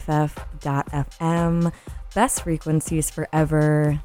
[0.00, 1.72] BFF.FM.
[2.14, 4.00] Best frequencies forever.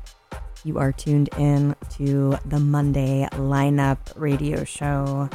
[0.64, 5.30] You are tuned in to the Monday lineup radio show.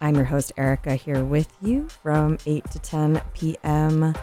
[0.00, 4.14] I'm your host, Erica, here with you from 8 to 10 p.m.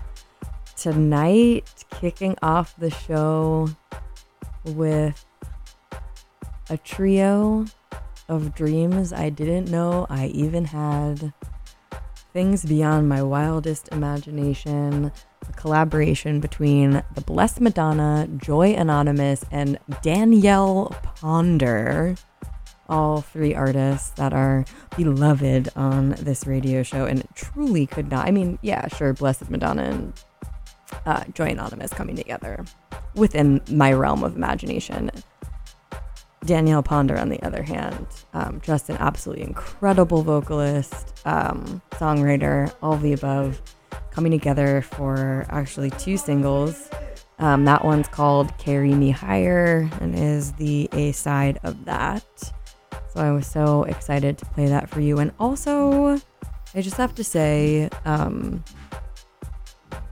[0.75, 3.69] Tonight, kicking off the show
[4.65, 5.25] with
[6.69, 7.65] a trio
[8.27, 11.33] of dreams I didn't know I even had.
[12.33, 15.11] Things beyond my wildest imagination.
[15.49, 22.15] A collaboration between the Blessed Madonna, Joy Anonymous, and Danielle Ponder.
[22.87, 24.65] All three artists that are
[24.95, 28.27] beloved on this radio show and truly could not.
[28.27, 30.13] I mean, yeah, sure, Blessed Madonna and
[31.05, 32.65] uh, Joy Anonymous coming together
[33.15, 35.11] within my realm of imagination.
[36.45, 42.97] Danielle Ponder, on the other hand, um, just an absolutely incredible vocalist, um, songwriter, all
[42.97, 43.61] the above,
[44.11, 46.89] coming together for actually two singles.
[47.39, 52.23] Um, that one's called Carry Me Higher and is the A side of that.
[53.13, 55.19] So I was so excited to play that for you.
[55.19, 56.19] And also,
[56.75, 58.63] I just have to say, um,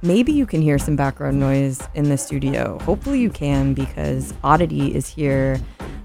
[0.01, 2.79] maybe you can hear some background noise in the studio.
[2.79, 5.59] Hopefully, you can because Oddity is here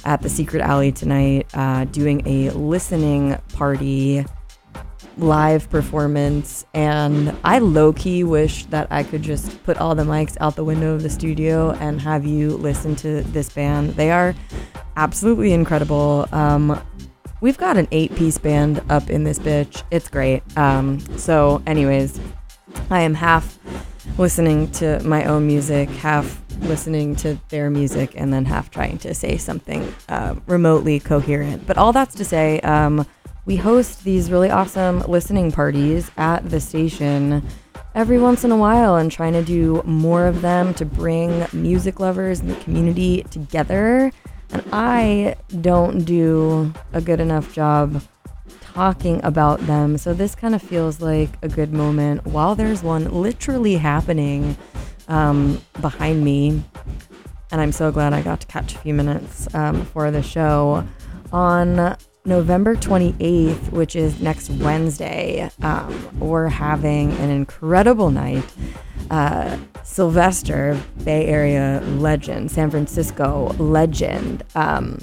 [0.04, 4.24] at the Secret Alley tonight uh, doing a listening party
[5.18, 6.64] live performance.
[6.74, 10.64] And I low key wish that I could just put all the mics out the
[10.64, 13.90] window of the studio and have you listen to this band.
[13.90, 14.34] They are
[14.96, 16.28] absolutely incredible.
[16.32, 16.80] Um,
[17.40, 19.82] we've got an eight piece band up in this bitch.
[19.90, 20.42] It's great.
[20.56, 22.18] Um, so, anyways,
[22.90, 23.58] I am half
[24.18, 29.14] listening to my own music, half listening to their music, and then half trying to
[29.14, 31.66] say something uh, remotely coherent.
[31.66, 33.06] But all that's to say, um,
[33.44, 37.46] we host these really awesome listening parties at the station
[37.94, 42.00] every once in a while and trying to do more of them to bring music
[42.00, 44.12] lovers and the community together.
[44.50, 48.02] And I don't do a good enough job
[48.60, 49.98] talking about them.
[49.98, 54.56] So this kind of feels like a good moment while there's one literally happening
[55.08, 56.62] um, behind me.
[57.50, 60.86] And I'm so glad I got to catch a few minutes um, for the show.
[61.32, 68.44] On November 28th, which is next Wednesday, um, we're having an incredible night.
[69.10, 74.98] Uh, Sylvester, Bay Area legend, San Francisco legend, um,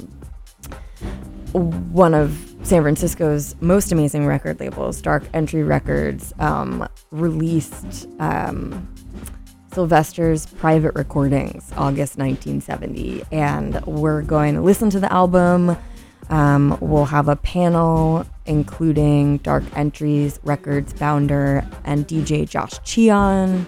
[1.51, 8.87] one of San Francisco's most amazing record labels, Dark Entry Records, um, released um,
[9.73, 13.23] Sylvester's private recordings, August 1970.
[13.31, 15.75] And we're going to listen to the album.
[16.29, 23.65] Um, we'll have a panel including Dark Entries Records founder and DJ Josh Cheon.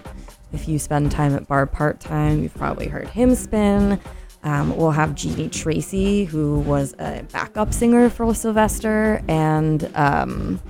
[0.52, 3.98] If you spend time at Bar Part Time, you've probably heard him spin.
[4.42, 10.60] Um, we'll have Jeanie Tracy, who was a backup singer for Sylvester, and um,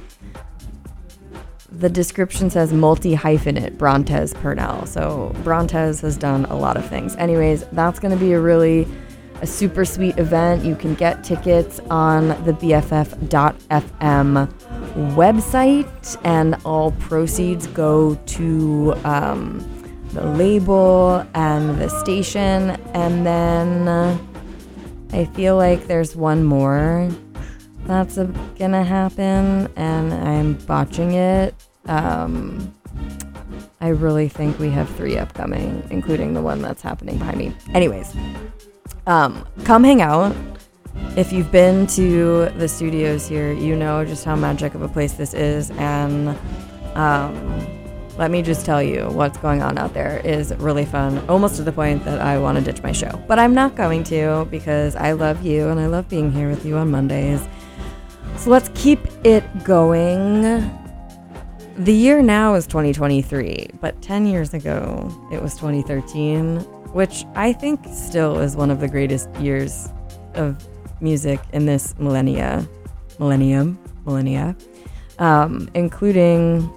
[1.70, 4.84] the description says multi hyphenate Brontez Purnell.
[4.84, 7.16] So Brontez has done a lot of things.
[7.16, 8.86] Anyways, that's going to be a really
[9.42, 10.64] a super sweet event.
[10.64, 14.48] You can get tickets on the BFF.FM
[15.14, 19.68] website, and all proceeds go to um,
[20.12, 22.70] the label and the station.
[22.94, 24.16] And then uh,
[25.12, 27.10] I feel like there's one more
[27.86, 28.26] that's a,
[28.58, 31.54] gonna happen, and I'm botching it.
[31.86, 32.72] Um,
[33.80, 37.52] I really think we have three upcoming, including the one that's happening behind me.
[37.74, 38.14] Anyways,
[39.06, 40.34] um, come hang out.
[41.16, 45.12] If you've been to the studios here, you know just how magic of a place
[45.14, 46.28] this is, and
[46.94, 47.82] um,
[48.18, 51.62] let me just tell you what's going on out there is really fun, almost to
[51.62, 53.10] the point that I want to ditch my show.
[53.26, 56.64] But I'm not going to because I love you and I love being here with
[56.64, 57.40] you on Mondays.
[58.36, 60.42] So let's keep it going.
[61.78, 66.58] The year now is 2023, but 10 years ago it was 2013,
[66.92, 69.88] which I think still is one of the greatest years
[70.34, 70.66] of
[71.00, 72.66] music in this millennia,
[73.18, 74.56] millennium, millennia,
[75.18, 76.70] um, including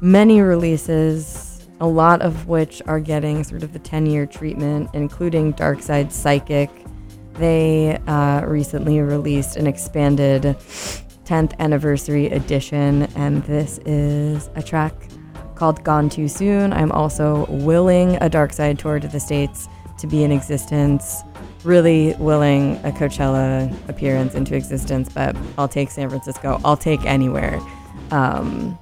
[0.00, 5.52] many releases, a lot of which are getting sort of the 10 year treatment, including
[5.54, 6.70] Darkside Psychic.
[7.34, 10.42] They uh, recently released an expanded
[11.24, 14.94] 10th anniversary edition, and this is a track
[15.62, 16.72] called Gone Too Soon.
[16.72, 21.22] I'm also willing a Darkside tour to the States to be in existence.
[21.62, 26.60] Really willing a Coachella appearance into existence, but I'll take San Francisco.
[26.64, 27.60] I'll take anywhere.
[28.10, 28.76] Um,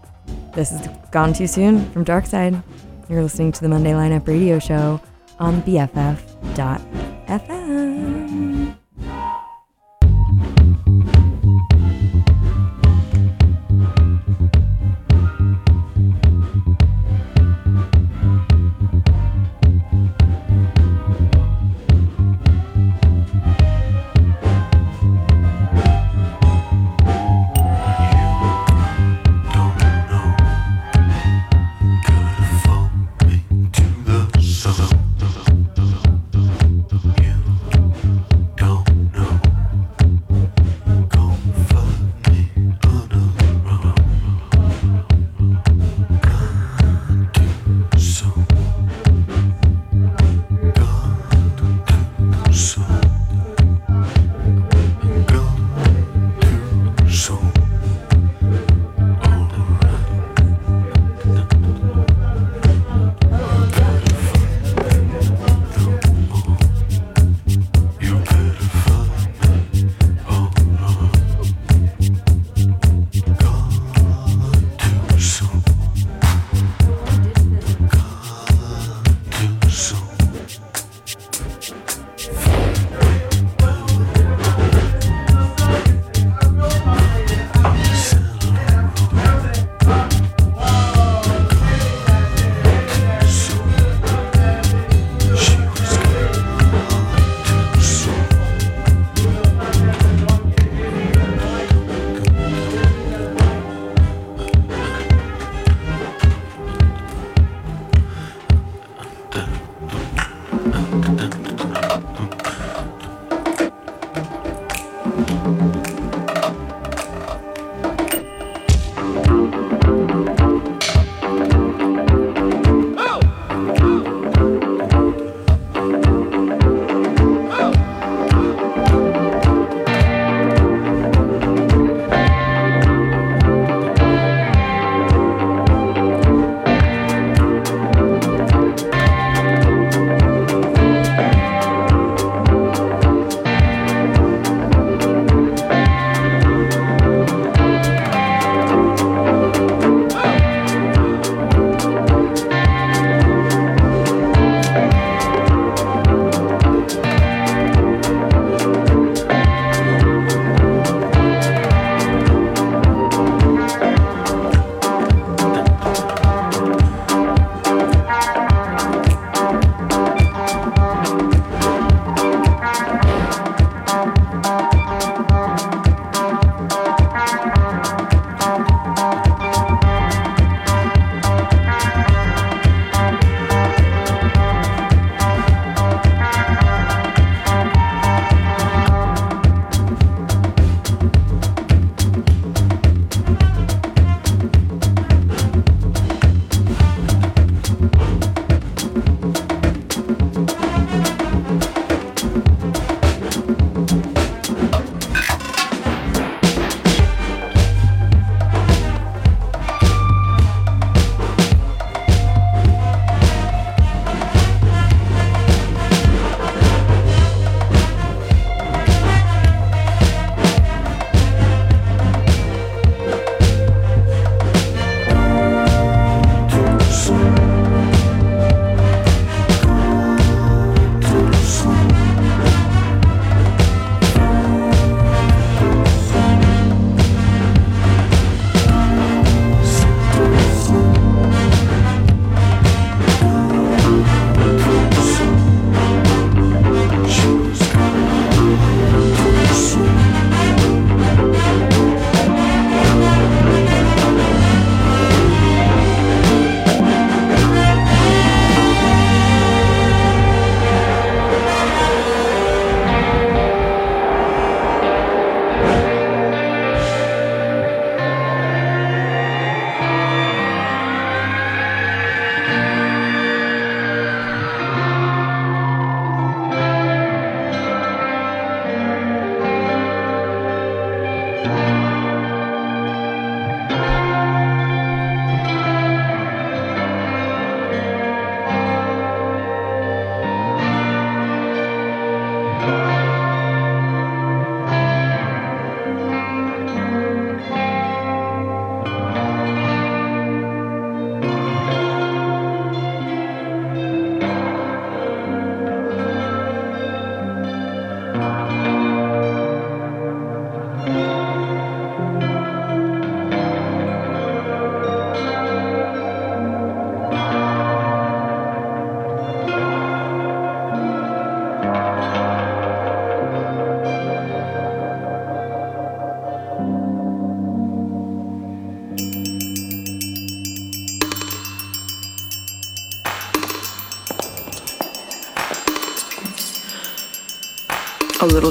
[0.55, 2.63] This is Gone Too Soon from Darkside.
[3.11, 5.03] You're listening to the Monday Lineup Radio Show
[5.39, 6.31] on BFF.fm.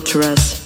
[0.09, 0.58] To us.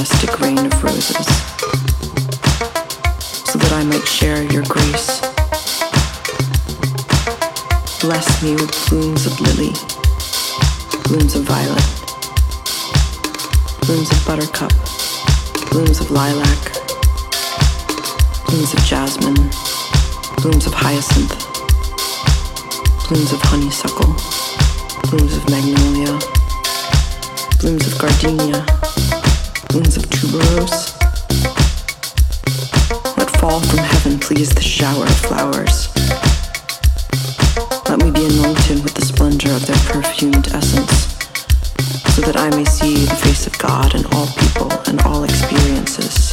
[0.00, 1.26] majestic rain of roses,
[3.44, 5.20] so that I might share your grace.
[8.00, 9.74] Bless me with blooms of lily,
[11.04, 11.84] blooms of violet,
[13.84, 14.72] blooms of buttercup,
[15.70, 16.62] blooms of lilac,
[18.46, 19.50] blooms of jasmine,
[20.40, 21.36] blooms of hyacinth,
[23.06, 24.16] blooms of honeysuckle,
[25.10, 26.18] blooms of magnolia,
[27.60, 28.79] blooms of gardenia
[29.72, 30.98] mountains of tuberose.
[33.16, 35.88] Let fall from heaven please the shower of flowers.
[37.88, 41.14] Let me be anointed with the splendor of their perfumed essence
[42.14, 46.29] so that i may see the face of god in all people and all experiences.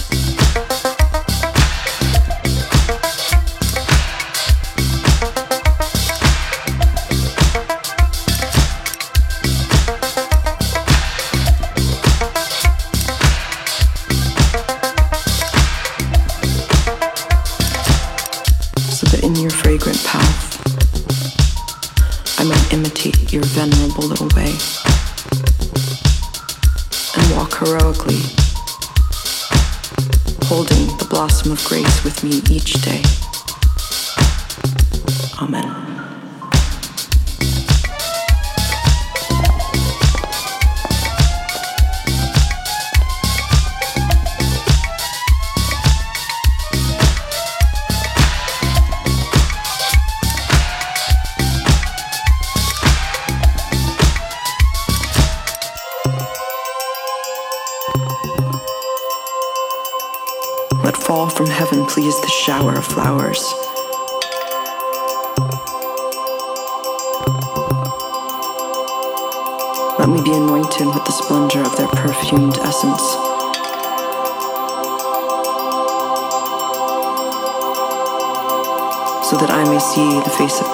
[32.58, 32.87] reached.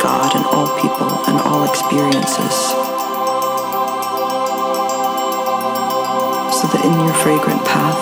[0.04, 2.56] God in all people and all experiences,
[6.60, 7.98] so that in your fragrant path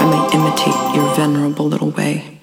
[0.00, 2.39] I may imitate your venerable little way.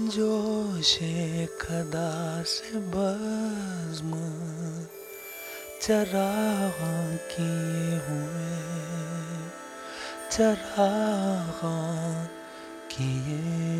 [0.00, 0.92] जोश
[1.60, 4.18] खदा से बज्म
[5.82, 6.80] चराग
[7.30, 8.50] किए हुए
[10.32, 10.90] चरा
[12.92, 13.75] किए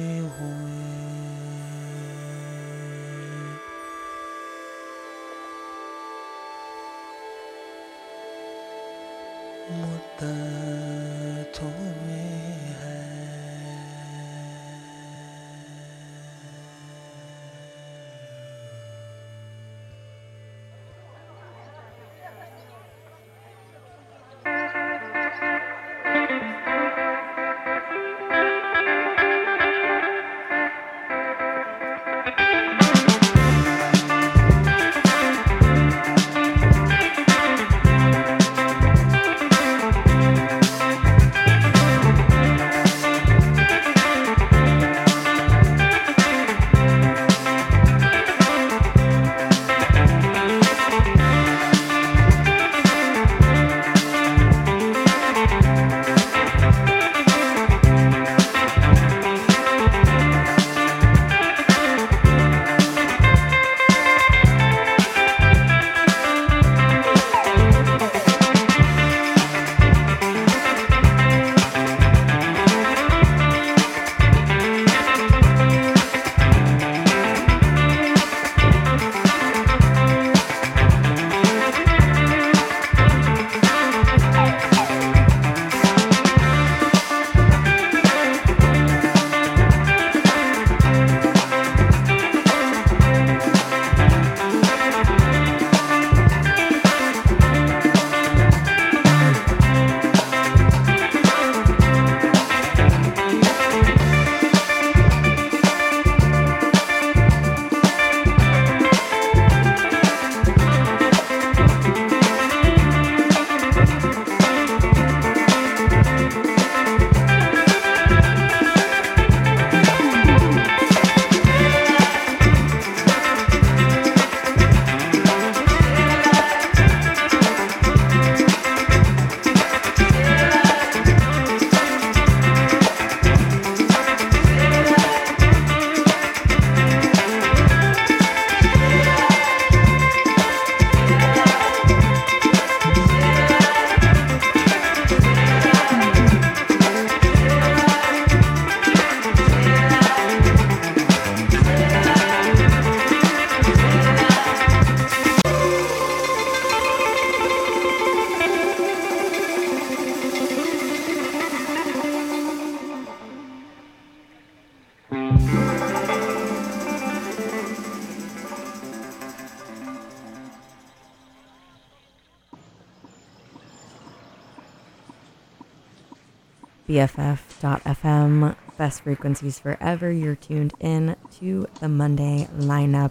[176.97, 180.11] BFF.FM, best frequencies forever.
[180.11, 183.11] You're tuned in to the Monday lineup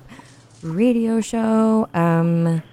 [0.63, 1.87] radio show.
[1.93, 2.63] Um,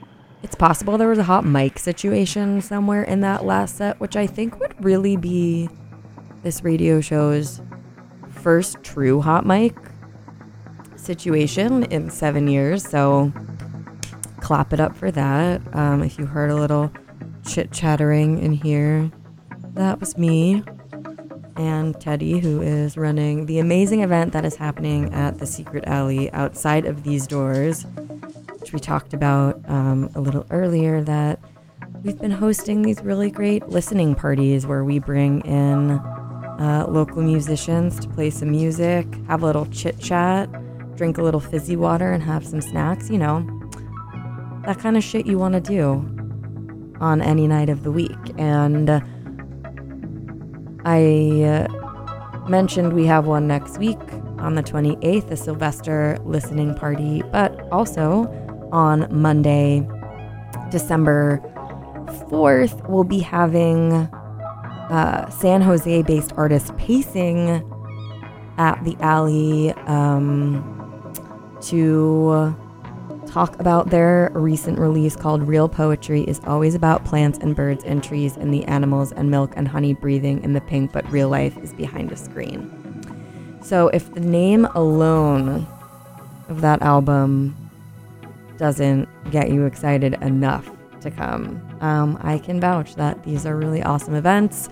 [0.43, 4.27] it's possible there was a hot mic situation somewhere in that last set, which I
[4.27, 5.69] think would really be
[6.43, 7.61] this radio show's
[8.31, 9.77] first true hot mic
[10.97, 12.89] situation in seven years.
[12.89, 13.31] So
[14.41, 15.61] clap it up for that.
[15.77, 16.91] Um, if you heard a little
[17.47, 19.11] chit chattering in here,
[19.75, 20.65] that was me
[21.57, 26.31] and Teddy, who is running the amazing event that is happening at the Secret Alley
[26.33, 27.85] outside of these doors,
[28.59, 31.03] which we talked about um, a little earlier.
[31.03, 31.39] That
[32.03, 37.99] we've been hosting these really great listening parties where we bring in uh, local musicians
[38.01, 40.49] to play some music, have a little chit chat,
[40.97, 43.11] drink a little fizzy water, and have some snacks.
[43.11, 43.41] You know,
[44.65, 46.09] that kind of shit you want to do
[47.01, 48.17] on any night of the week.
[48.39, 49.01] And uh,
[50.85, 54.01] I uh, mentioned we have one next week
[54.39, 58.25] on the 28th, a Sylvester listening party, but also
[58.73, 59.87] on Monday,
[60.71, 61.41] December
[62.29, 67.63] 4th, we'll be having uh, San Jose based artist Pacing
[68.59, 70.63] at the alley um,
[71.63, 72.55] to
[73.33, 78.05] talk about their recent release called Real Poetry is always about plants and birds and
[78.05, 81.57] trees and the animals and milk and honey breathing in the pink, but real life
[81.59, 82.71] is behind a screen.
[83.63, 85.67] So if the name alone
[86.51, 87.57] of that album
[88.59, 93.83] doesn't get you excited enough to come, um, I can vouch that these are really
[93.83, 94.69] awesome events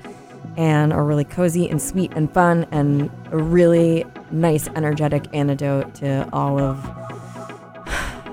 [0.58, 6.28] and are really cozy and sweet and fun and a really nice, energetic antidote to
[6.30, 7.09] all of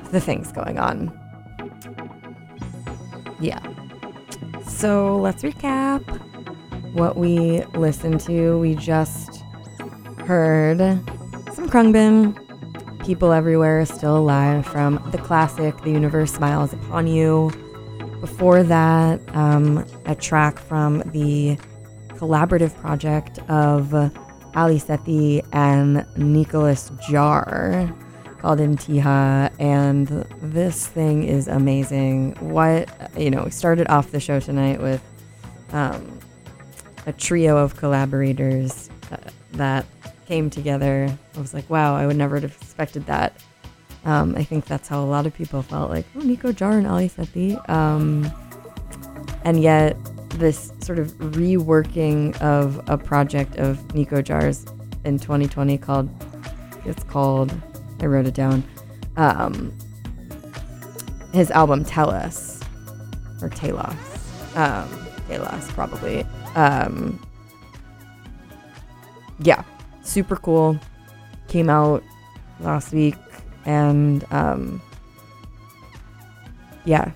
[0.08, 1.12] the things going on.
[3.40, 3.62] Yeah.
[4.66, 6.04] So let's recap
[6.94, 8.58] what we listened to.
[8.60, 9.44] We just
[10.20, 10.80] heard
[11.54, 17.52] some Khruangbin, People Everywhere Still Alive from the classic The Universe Smiles Upon You.
[18.20, 21.58] Before that, um, a track from the
[22.16, 23.94] collaborative project of
[24.56, 27.94] Ali Sethi and Nicolas Jaar
[28.40, 30.08] called Intiha, and
[30.42, 32.36] this thing is amazing.
[32.40, 35.02] What, you know, we started off the show tonight with
[35.72, 36.20] um,
[37.06, 39.18] a trio of collaborators uh,
[39.54, 39.86] that
[40.28, 41.10] came together.
[41.36, 43.34] I was like, wow, I would never have expected that.
[44.06, 46.88] Um, I think that's how a lot of people felt like, oh, Nico Jaar and
[46.88, 47.58] Ali Sethi.
[47.70, 48.32] Um,
[49.44, 49.98] and yet,
[50.32, 54.66] this sort of reworking of a project of Nico Jaar's
[55.04, 56.10] in 2020 called,
[56.86, 57.52] it's called
[58.00, 58.64] I wrote it down.
[59.16, 59.76] Um,
[61.34, 62.62] his album Tell Us
[63.42, 63.94] or Talos.
[64.56, 64.90] Um,
[65.28, 66.26] Talos probably.
[66.56, 67.20] Um,
[69.40, 69.64] yeah,
[70.04, 70.80] super cool.
[71.48, 72.04] Came out
[72.60, 73.16] last week
[73.66, 74.82] and um,
[76.86, 77.12] yeah,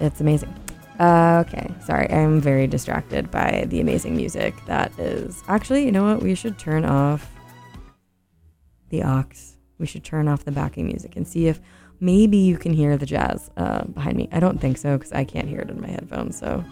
[0.00, 0.54] it's amazing.
[1.00, 5.42] Uh, okay, sorry, I'm very distracted by the amazing music that is.
[5.48, 6.22] Actually, you know what?
[6.22, 7.28] We should turn off
[8.90, 9.51] the aux
[9.82, 11.60] we should turn off the backing music and see if
[12.00, 14.28] maybe you can hear the jazz uh, behind me.
[14.32, 16.38] I don't think so because I can't hear it in my headphones.
[16.38, 16.64] So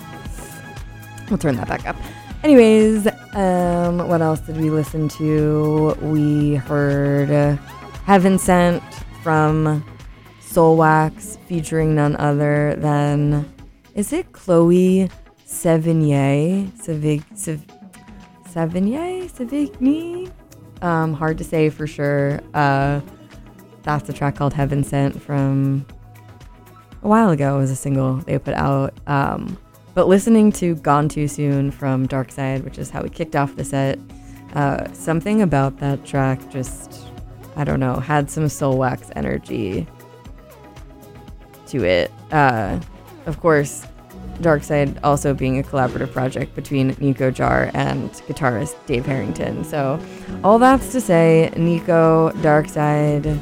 [1.29, 1.97] we'll turn that back up.
[2.43, 5.95] Anyways, um, what else did we listen to?
[6.01, 7.57] We heard uh,
[8.07, 8.83] Heaven Scent
[9.23, 9.85] from
[10.41, 13.53] Soulwax featuring none other than,
[13.95, 15.11] is it Chloe
[15.47, 16.71] Sevigny?
[16.81, 17.61] Sevig, Sev,
[18.49, 19.29] Sevigny?
[19.31, 20.33] Sevigny?
[20.83, 22.41] Um, hard to say for sure.
[22.55, 23.01] Uh,
[23.83, 25.87] that's a track called Heaven Scent from
[27.03, 27.57] a while ago.
[27.57, 28.95] It was a single they put out.
[29.07, 29.59] Um,
[29.95, 33.65] but listening to Gone Too Soon from Darkside, which is how we kicked off the
[33.65, 33.99] set,
[34.55, 37.07] uh, something about that track just,
[37.57, 39.87] I don't know, had some soul wax energy
[41.67, 42.11] to it.
[42.31, 42.79] Uh,
[43.27, 43.87] of course,
[44.41, 49.65] Darkside also being a collaborative project between Nico Jaar and guitarist Dave Harrington.
[49.65, 50.01] So,
[50.43, 53.41] all that's to say, Nico, Darkside,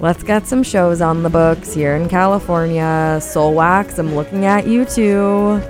[0.00, 3.18] let's get some shows on the books here in California.
[3.20, 5.60] Soulwax, I'm looking at you too.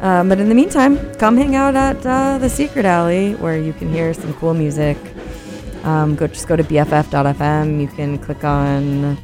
[0.00, 3.72] Um, but in the meantime, come hang out at uh, the Secret Alley where you
[3.72, 4.96] can hear some cool music.
[5.82, 7.80] Um, go just go to bff.fm.
[7.80, 9.18] You can click on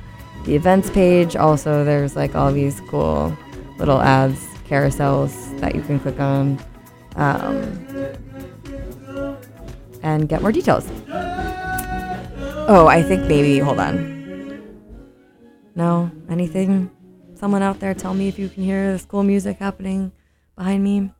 [0.44, 1.36] the events page.
[1.36, 3.36] Also, there's like all these cool
[3.78, 6.58] little ads, carousels that you can click on
[7.16, 7.54] um,
[10.02, 10.88] and get more details.
[12.66, 14.14] Oh, I think maybe, hold on.
[15.74, 16.10] No?
[16.30, 16.90] Anything?
[17.34, 20.12] Someone out there tell me if you can hear this cool music happening
[20.56, 21.10] behind me.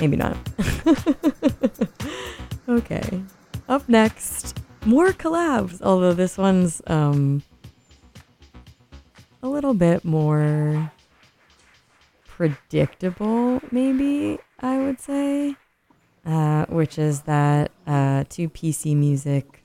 [0.00, 0.36] Maybe not.
[2.68, 3.22] okay.
[3.68, 5.80] Up next, more collabs.
[5.80, 7.42] Although this one's um
[9.42, 10.90] a little bit more
[12.40, 15.56] predictable, maybe I would say.
[16.24, 19.62] Uh, which is that uh, two PC Music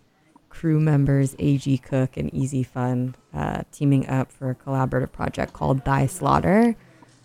[0.50, 5.86] crew members, AG Cook and Easy Fun, uh, teaming up for a collaborative project called
[5.86, 6.76] Thy Slaughter.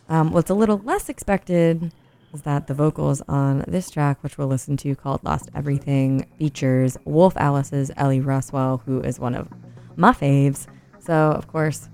[0.09, 1.93] Um, what's a little less expected
[2.33, 6.97] is that the vocals on this track, which we'll listen to called Lost Everything, features
[7.05, 9.49] Wolf Alice's Ellie Rowsell, who is one of
[9.97, 10.69] my faves.
[11.01, 11.89] So, of course,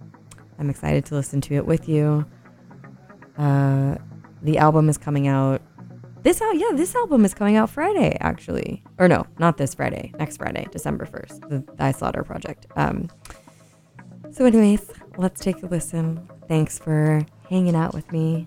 [0.58, 2.26] I'm excited to listen to it with you.
[3.38, 3.96] Uh,
[4.42, 5.60] the album is coming out
[6.26, 8.82] this out, yeah, this album is coming out Friday, actually.
[8.98, 10.12] Or no, not this Friday.
[10.18, 11.40] Next Friday, December first.
[11.42, 12.66] The Thy Slaughter project.
[12.74, 13.08] Um.
[14.32, 16.28] So, anyways, let's take a listen.
[16.48, 18.44] Thanks for hanging out with me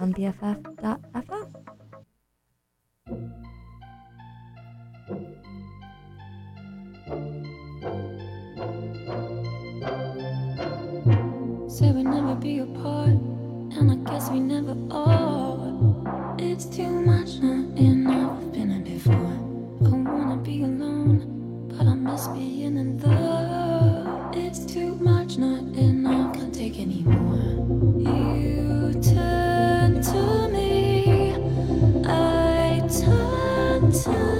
[0.00, 1.52] on BFF.fm.
[11.70, 13.18] Say we never be apart,
[13.78, 16.34] and I guess we never are.
[16.38, 18.42] It's too much, not enough.
[18.42, 19.14] I've been it before.
[19.86, 24.34] I wanna be alone, but I miss being in love.
[24.34, 26.34] It's too much, not enough.
[26.34, 27.38] Can't take anymore.
[28.00, 31.34] You turn to me,
[32.04, 34.37] I turn to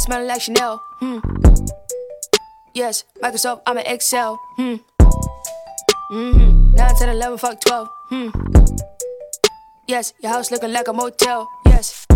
[0.00, 0.82] smelling like Chanel.
[1.00, 1.18] Hmm.
[2.74, 4.38] Yes, Microsoft, I'm an Excel.
[4.56, 4.76] Hmm.
[6.10, 6.74] Mm-hmm.
[6.74, 7.88] 9, 10, 11, fuck 12.
[8.08, 8.28] Hmm.
[9.86, 11.48] Yes, your house looking like a motel.
[11.66, 12.06] Yes.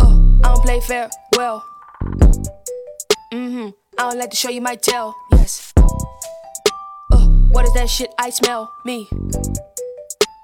[0.00, 1.10] Oh, I don't play fair.
[1.36, 1.64] Well.
[3.32, 3.68] Mm-hmm.
[3.98, 5.14] I don't like to show you my tail.
[5.32, 5.72] Yes.
[7.12, 8.72] Oh, what is that shit I smell?
[8.84, 9.08] Me.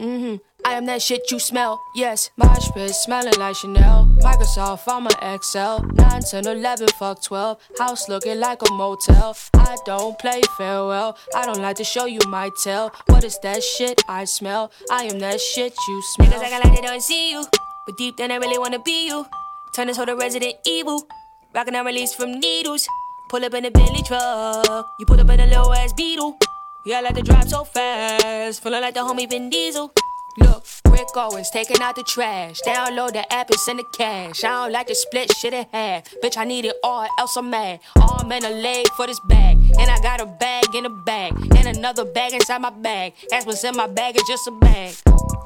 [0.00, 0.36] Mm-hmm.
[0.64, 1.80] I am that shit you smell.
[1.94, 2.30] Yes.
[2.36, 4.08] My spit smelling like Chanel.
[4.20, 5.82] Microsoft, I'm an Excel.
[5.94, 7.58] 9, 10, 11, fuck 12.
[7.78, 9.36] House looking like a motel.
[9.54, 11.16] I don't play farewell.
[11.34, 12.92] I don't like to show you my tail.
[13.06, 14.70] What is that shit I smell?
[14.90, 16.28] I am that shit you smell.
[16.28, 17.44] Niggas acting like they don't see you.
[17.86, 19.26] But deep down, I really wanna be you.
[19.74, 21.06] Turn this whole to Resident Evil.
[21.54, 22.86] Rockin' out release from needles.
[23.28, 24.86] Pull up in a Bentley truck.
[24.98, 26.38] You pull up in a low ass beetle.
[26.84, 28.62] Yeah, I like to drive so fast.
[28.62, 29.92] Feeling like the homie Vin Diesel.
[30.39, 32.61] Look, Rick Owens taking out the trash.
[32.66, 34.45] Download the app and send the cash.
[34.45, 36.05] I don't like to split shit in half.
[36.22, 37.80] Bitch, I need it all, else I'm mad.
[38.01, 39.59] Arm and a leg for this bag.
[39.78, 41.33] And I got a bag in a bag.
[41.57, 43.12] And another bag inside my bag.
[43.30, 44.95] That's what's in my bag, it's just a bag.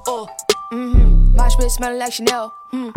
[0.06, 0.28] Oh,
[0.72, 1.36] mm-hmm.
[1.36, 2.54] My spit smelling like Chanel.
[2.70, 2.90] Hmm.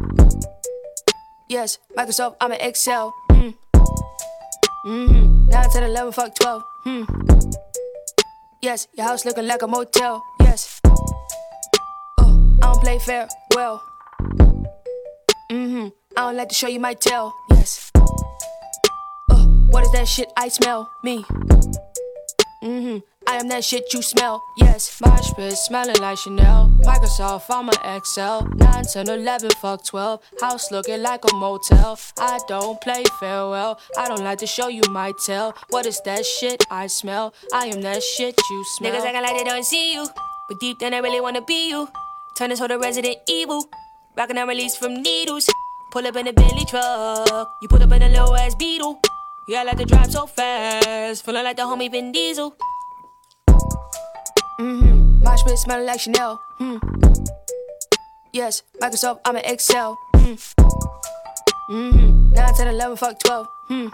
[1.48, 3.14] Yes, Microsoft, I'm an Excel.
[3.32, 3.50] Hmm.
[4.86, 5.50] Mm-hmm.
[5.50, 6.64] 9, 10, 11, fuck 12.
[6.84, 7.04] Hmm.
[8.62, 10.24] Yes, your house looking like a motel.
[10.42, 10.79] Yes.
[12.70, 13.28] I don't play fair.
[13.55, 13.84] Well.
[15.49, 15.88] Mm-hmm.
[16.15, 17.34] I don't like to show you my tail.
[17.49, 17.91] Yes.
[19.32, 20.88] Oh, what is that shit I smell?
[21.03, 21.24] Me.
[22.63, 22.99] Mm-hmm.
[23.28, 24.43] I am that shit you smell.
[24.57, 25.01] Yes.
[25.01, 26.72] My spit smelling like Chanel.
[26.84, 28.45] Microsoft, I'm an Excel.
[28.45, 30.22] 9, 10, 11, fuck 12.
[30.39, 31.97] House looking like a motel.
[32.20, 33.80] I don't play farewell.
[33.97, 35.55] I don't like to show you my tail.
[35.72, 37.34] What is that shit I smell?
[37.51, 38.93] I am that shit you smell.
[38.93, 40.07] Niggas acting like they don't see you.
[40.47, 41.88] But deep down, I really wanna be you.
[42.40, 43.66] Turn this whole to Resident Evil.
[44.16, 45.50] Rockin' out release from needles.
[45.92, 47.52] Pull up in a Bentley truck.
[47.62, 48.98] You pull up in a low ass beetle.
[49.50, 51.26] Yeah, I like to drive so fast.
[51.26, 52.56] Feeling like the homie Vin Diesel.
[54.58, 55.22] Mm-hmm.
[55.22, 56.40] My spit smelling like Chanel.
[56.60, 56.78] Hmm.
[58.32, 59.98] Yes, Microsoft, I'm an Excel.
[60.16, 60.36] Hmm.
[61.70, 62.32] Mm-hmm.
[62.36, 63.48] 9, 10, 11, fuck 12.
[63.68, 63.88] Hmm.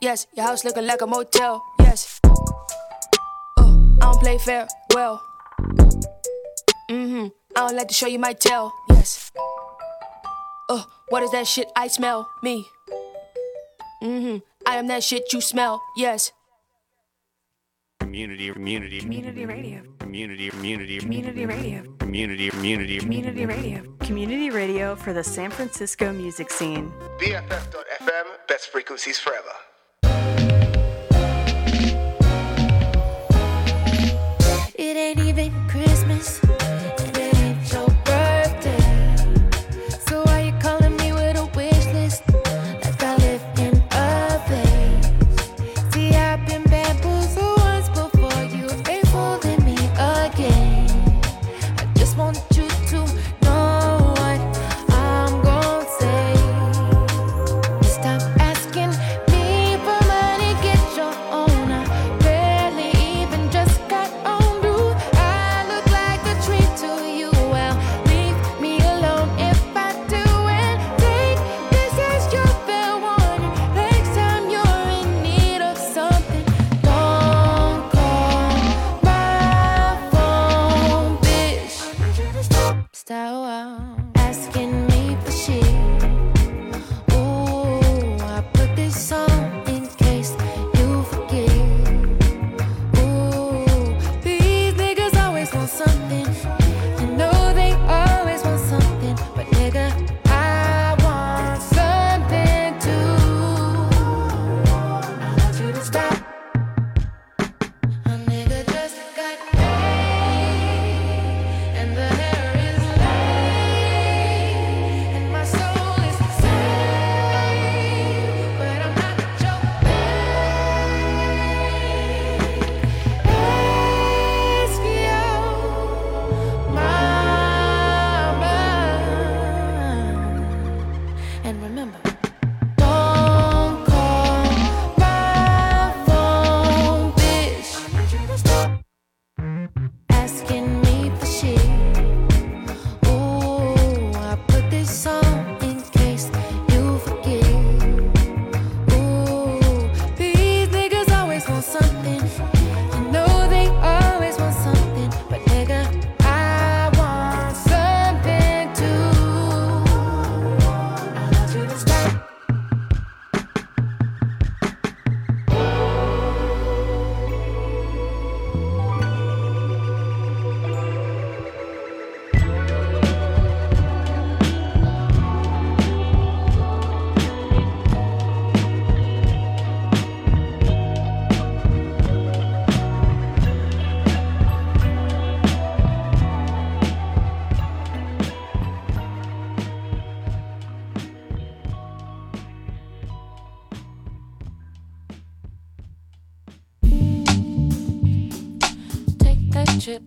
[0.00, 1.60] Yes, your house looking like a motel.
[1.80, 2.20] Yes.
[2.24, 4.68] Oh, I don't play fair.
[4.94, 5.20] Well.
[6.90, 7.28] Mm-hmm.
[7.56, 8.72] I don't like to show you my tail.
[8.90, 9.30] Yes.
[10.68, 12.28] Oh, what is that shit I smell?
[12.42, 12.66] Me.
[14.02, 14.38] Mm-hmm.
[14.66, 15.80] I am that shit you smell.
[15.96, 16.32] Yes.
[18.00, 19.82] Community, community, Community radio.
[19.98, 21.82] community, community, Community radio.
[21.98, 23.82] community, community, Community radio.
[24.00, 26.92] Community radio for the San Francisco music scene.
[27.18, 29.52] BFF.FM, best frequencies forever.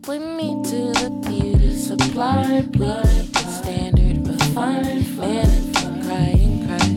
[0.05, 2.61] With me to the beauty supply.
[2.71, 3.05] The
[3.61, 6.89] standard refined man from crying cry.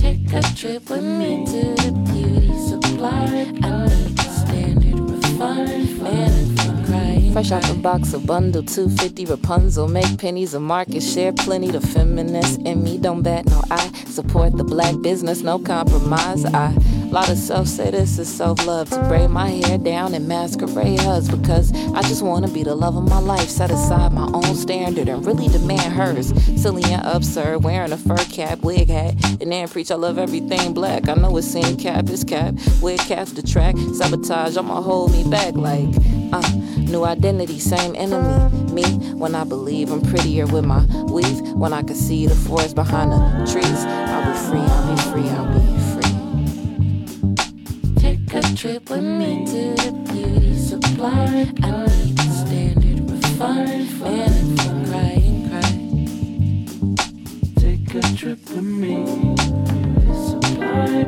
[0.00, 3.24] Take a trip with me to the beauty supply.
[3.26, 7.32] I need the standard refined man from crying.
[7.32, 9.88] Fresh out the box, a bundle, 250 Rapunzel.
[9.88, 12.98] Make pennies a market share, plenty the feminist in me.
[12.98, 13.90] Don't bat no eye.
[14.06, 16.44] Support the black business, no compromise.
[16.44, 16.72] I
[17.10, 21.00] lot of self say this is self love to braid my hair down and masquerade
[21.00, 23.48] hugs because I just wanna be the love of my life.
[23.48, 26.32] Set aside my own standard and really demand hers.
[26.60, 30.72] Silly and absurd, wearing a fur cap, wig hat, and then preach I love everything
[30.72, 31.08] black.
[31.08, 34.56] I know it's seemed cap is cap, wig caps the track, sabotage.
[34.56, 35.88] I'ma hold me back like
[36.32, 38.56] uh, new identity, same enemy.
[38.72, 38.84] Me
[39.14, 41.40] when I believe I'm prettier with my weave.
[41.54, 44.60] When I can see the forest behind the trees, I'll be free.
[44.60, 45.28] I'll be free.
[45.30, 45.79] I'll be
[48.60, 51.48] trip with me to the beauty supply.
[51.62, 55.72] I need the standard refined man from crying cry.
[57.56, 59.06] Take a trip with me.
[60.28, 61.06] Supply,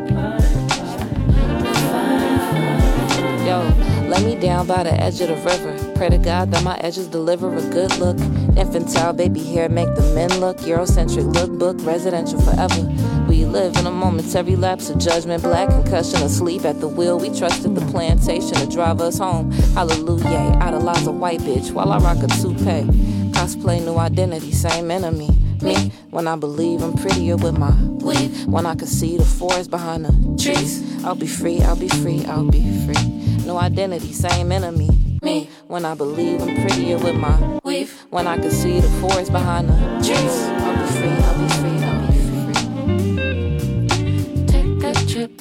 [3.45, 5.93] Yo, lay me down by the edge of the river.
[5.95, 8.19] Pray to God that my edges deliver a good look.
[8.57, 10.57] Infantile baby hair make the men look.
[10.61, 13.02] Eurocentric lookbook, residential forever.
[13.33, 15.43] We live in a momentary lapse of judgment.
[15.43, 17.19] Black concussion asleep at the wheel.
[17.19, 19.51] We trusted the plantation to drive us home.
[19.73, 20.59] Hallelujah.
[20.61, 22.85] Idolize a white bitch while I rock a toupee.
[23.33, 25.31] Cosplay new identity, same enemy.
[25.63, 27.75] Me, when I believe I'm prettier with my
[28.05, 28.45] weave.
[28.45, 31.03] When I can see the forest behind the trees.
[31.03, 33.03] I'll be free, I'll be free, I'll be free.
[33.47, 34.91] No identity, same enemy.
[35.23, 37.99] Me, when I believe I'm prettier with my weave.
[38.11, 39.75] When I can see the forest behind the
[40.05, 40.21] trees.
[40.21, 41.62] I'll be free, I'll be free,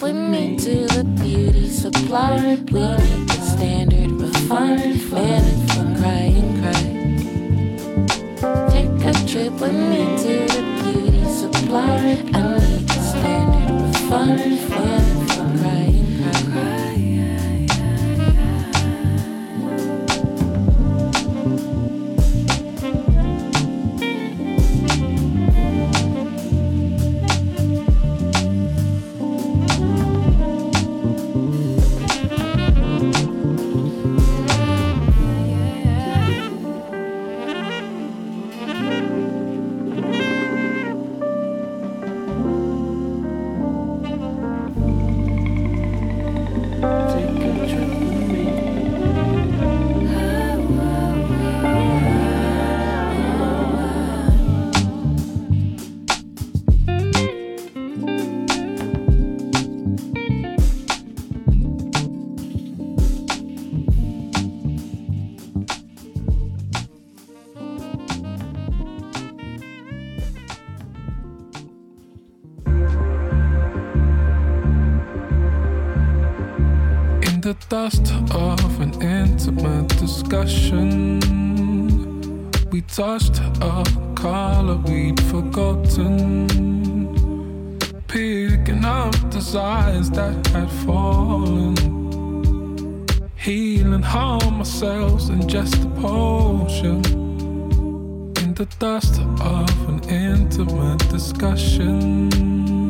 [0.02, 2.58] with me to the beauty supply.
[2.72, 6.84] We need the standard refined man from crying cry.
[8.70, 11.98] Take a trip with me to the beauty supply.
[12.34, 14.60] I need the standard refined
[77.70, 81.20] dust of an intimate discussion,
[82.70, 83.84] we touched a
[84.16, 86.48] color we'd forgotten.
[88.08, 91.76] Picking up desires that had fallen.
[93.36, 97.04] Healing harm ourselves in just a potion.
[98.42, 102.81] In the dust of an intimate discussion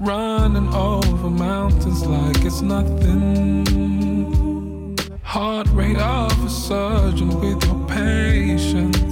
[0.00, 3.66] running over mountains like it's nothing.
[5.22, 9.07] Heart rate of a surgeon with your patience.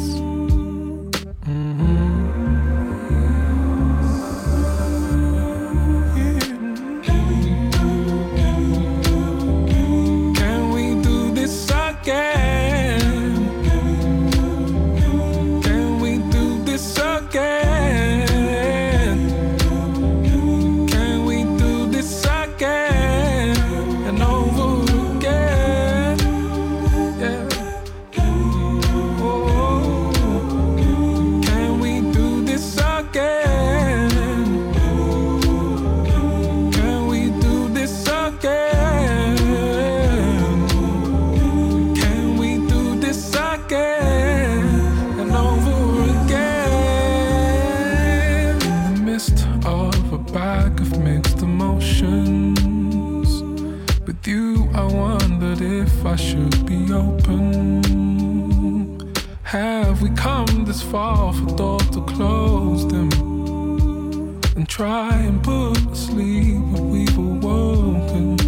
[64.76, 68.38] Try and put to sleep what we've awoken.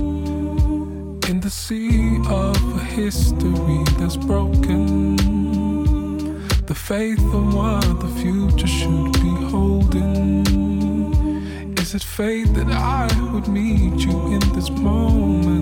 [1.26, 5.16] In the the sea of a history that's broken.
[6.66, 10.45] The faith of what the future should be holding.
[11.79, 15.58] Is it fate that I would meet you in this moment?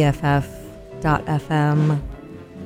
[0.00, 2.00] BFF.FM,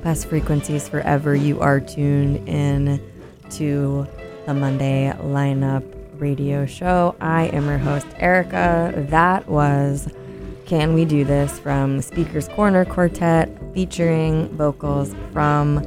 [0.04, 1.34] best frequencies forever.
[1.34, 3.02] You are tuned in
[3.50, 4.06] to
[4.46, 5.82] the Monday lineup
[6.20, 7.16] radio show.
[7.20, 8.94] I am your host, Erica.
[9.08, 10.08] That was
[10.64, 15.84] Can We Do This from Speaker's Corner Quartet featuring vocals from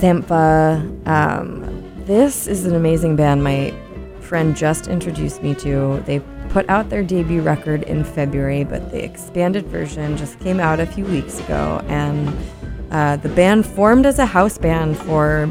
[0.00, 0.82] Sampha.
[1.06, 3.72] Um, this is an amazing band my
[4.18, 6.02] friend just introduced me to.
[6.06, 6.20] They
[6.50, 10.86] put out their debut record in February, but the expanded version just came out a
[10.86, 11.82] few weeks ago.
[11.86, 12.36] And
[12.90, 15.50] uh, the band formed as a house band for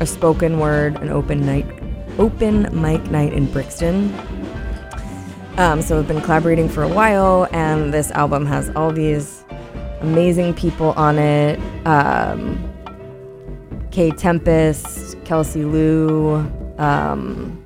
[0.00, 1.66] a spoken word, an open night,
[2.18, 4.14] open mic night in Brixton.
[5.58, 9.44] Um, so we've been collaborating for a while, and this album has all these
[10.00, 11.58] amazing people on it.
[11.84, 12.64] Um,
[13.90, 16.36] Kae Tempest, Kelsey Lu,
[16.78, 17.62] um,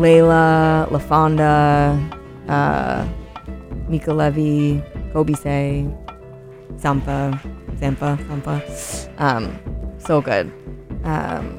[0.00, 1.94] Layla, LaFonda,
[2.48, 3.06] uh,
[3.86, 4.80] Mica Levi,
[5.12, 5.86] Coby Sey,
[6.78, 7.38] Zampa,
[7.78, 8.18] Zampa.
[8.22, 9.20] Sampha.
[9.20, 9.58] Um,
[9.98, 10.50] so good.
[11.04, 11.58] Um,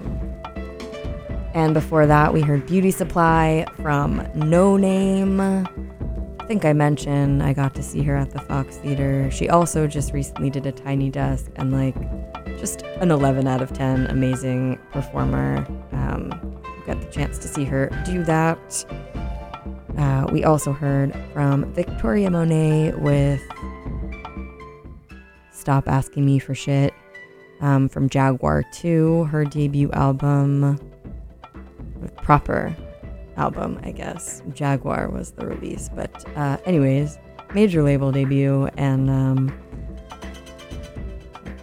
[1.54, 5.68] and before that, we heard Beauty Supply from Noname.
[6.40, 9.30] I think I mentioned I got to see her at the Fox Theater.
[9.30, 11.96] She also just recently did a Tiny Desk and, like,
[12.58, 15.64] just an 11 out of 10 amazing performer.
[15.92, 16.51] Um,
[16.94, 18.86] got the chance to see her do that.
[19.98, 23.42] Uh, we also heard from Victoria Monet with
[25.52, 26.94] Stop Asking Me for Shit
[27.62, 30.80] um, from Jaguar 2, her debut album,
[32.18, 32.76] proper
[33.38, 34.42] album, I guess.
[34.54, 35.90] Jaguar was the release.
[35.96, 37.20] But, uh, anyways,
[37.54, 39.58] major label debut and um,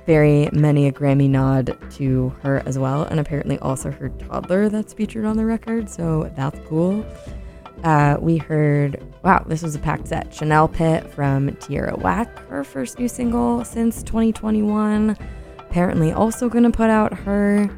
[0.09, 4.95] very many a Grammy nod to her as well, and apparently also her toddler that's
[4.95, 7.05] featured on the record, so that's cool.
[7.85, 10.33] Uh, we heard, wow, this was a packed set.
[10.33, 15.15] Chanel Pit from Tierra Whack, her first new single since 2021.
[15.59, 17.69] Apparently, also going to put out her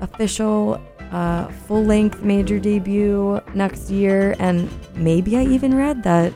[0.00, 0.80] official
[1.10, 4.36] uh, full length major debut next year.
[4.38, 6.32] And maybe I even read that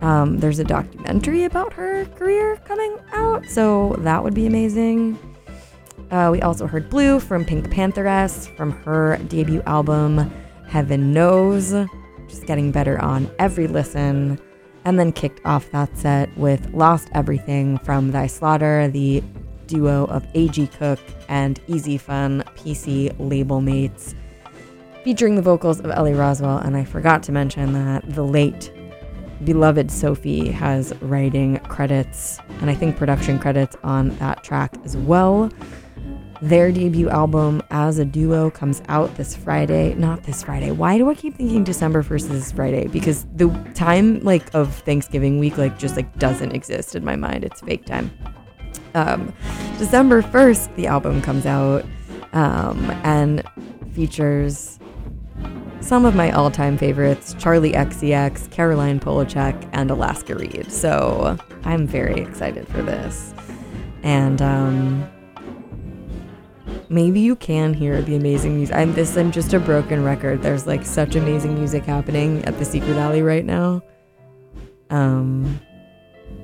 [0.00, 5.18] um, there's a documentary about her career coming out, so that would be amazing.
[6.10, 10.30] Uh, we also heard Blue from Pink Pantheress from her debut album,
[10.66, 11.72] Heaven Knows,
[12.28, 14.40] just getting better on every listen.
[14.84, 19.22] And then kicked off that set with Lost Everything from Thy Slaughter, the
[19.66, 20.68] duo of A.G.
[20.68, 24.14] Cook and Easy Fun PC label mates,
[25.04, 26.64] featuring the vocals of Ellie Rowsell.
[26.64, 28.72] And I forgot to mention that the late
[29.44, 35.50] beloved Sophie has writing credits and I think production credits on that track as well.
[36.40, 39.94] Their debut album as a duo comes out this Friday.
[39.94, 40.70] Not this Friday.
[40.70, 42.86] Why do I keep thinking December 1st is Friday?
[42.86, 47.44] Because the time like of Thanksgiving week like just like doesn't exist in my mind.
[47.44, 48.10] It's fake time.
[48.94, 49.32] Um,
[49.78, 51.84] December 1st, the album comes out
[52.32, 53.42] um, and
[53.92, 54.78] features
[55.80, 60.70] some of my all-time favorites: Charli XCX, Caroline Polachek, and Alaska Reid.
[60.70, 63.34] So I'm very excited for this,
[64.02, 65.08] and um,
[66.88, 68.76] maybe you can hear the amazing music.
[68.76, 69.16] I'm this.
[69.16, 70.42] I'm just a broken record.
[70.42, 73.82] There's like such amazing music happening at the Secret Alley right now.
[74.90, 75.60] Um,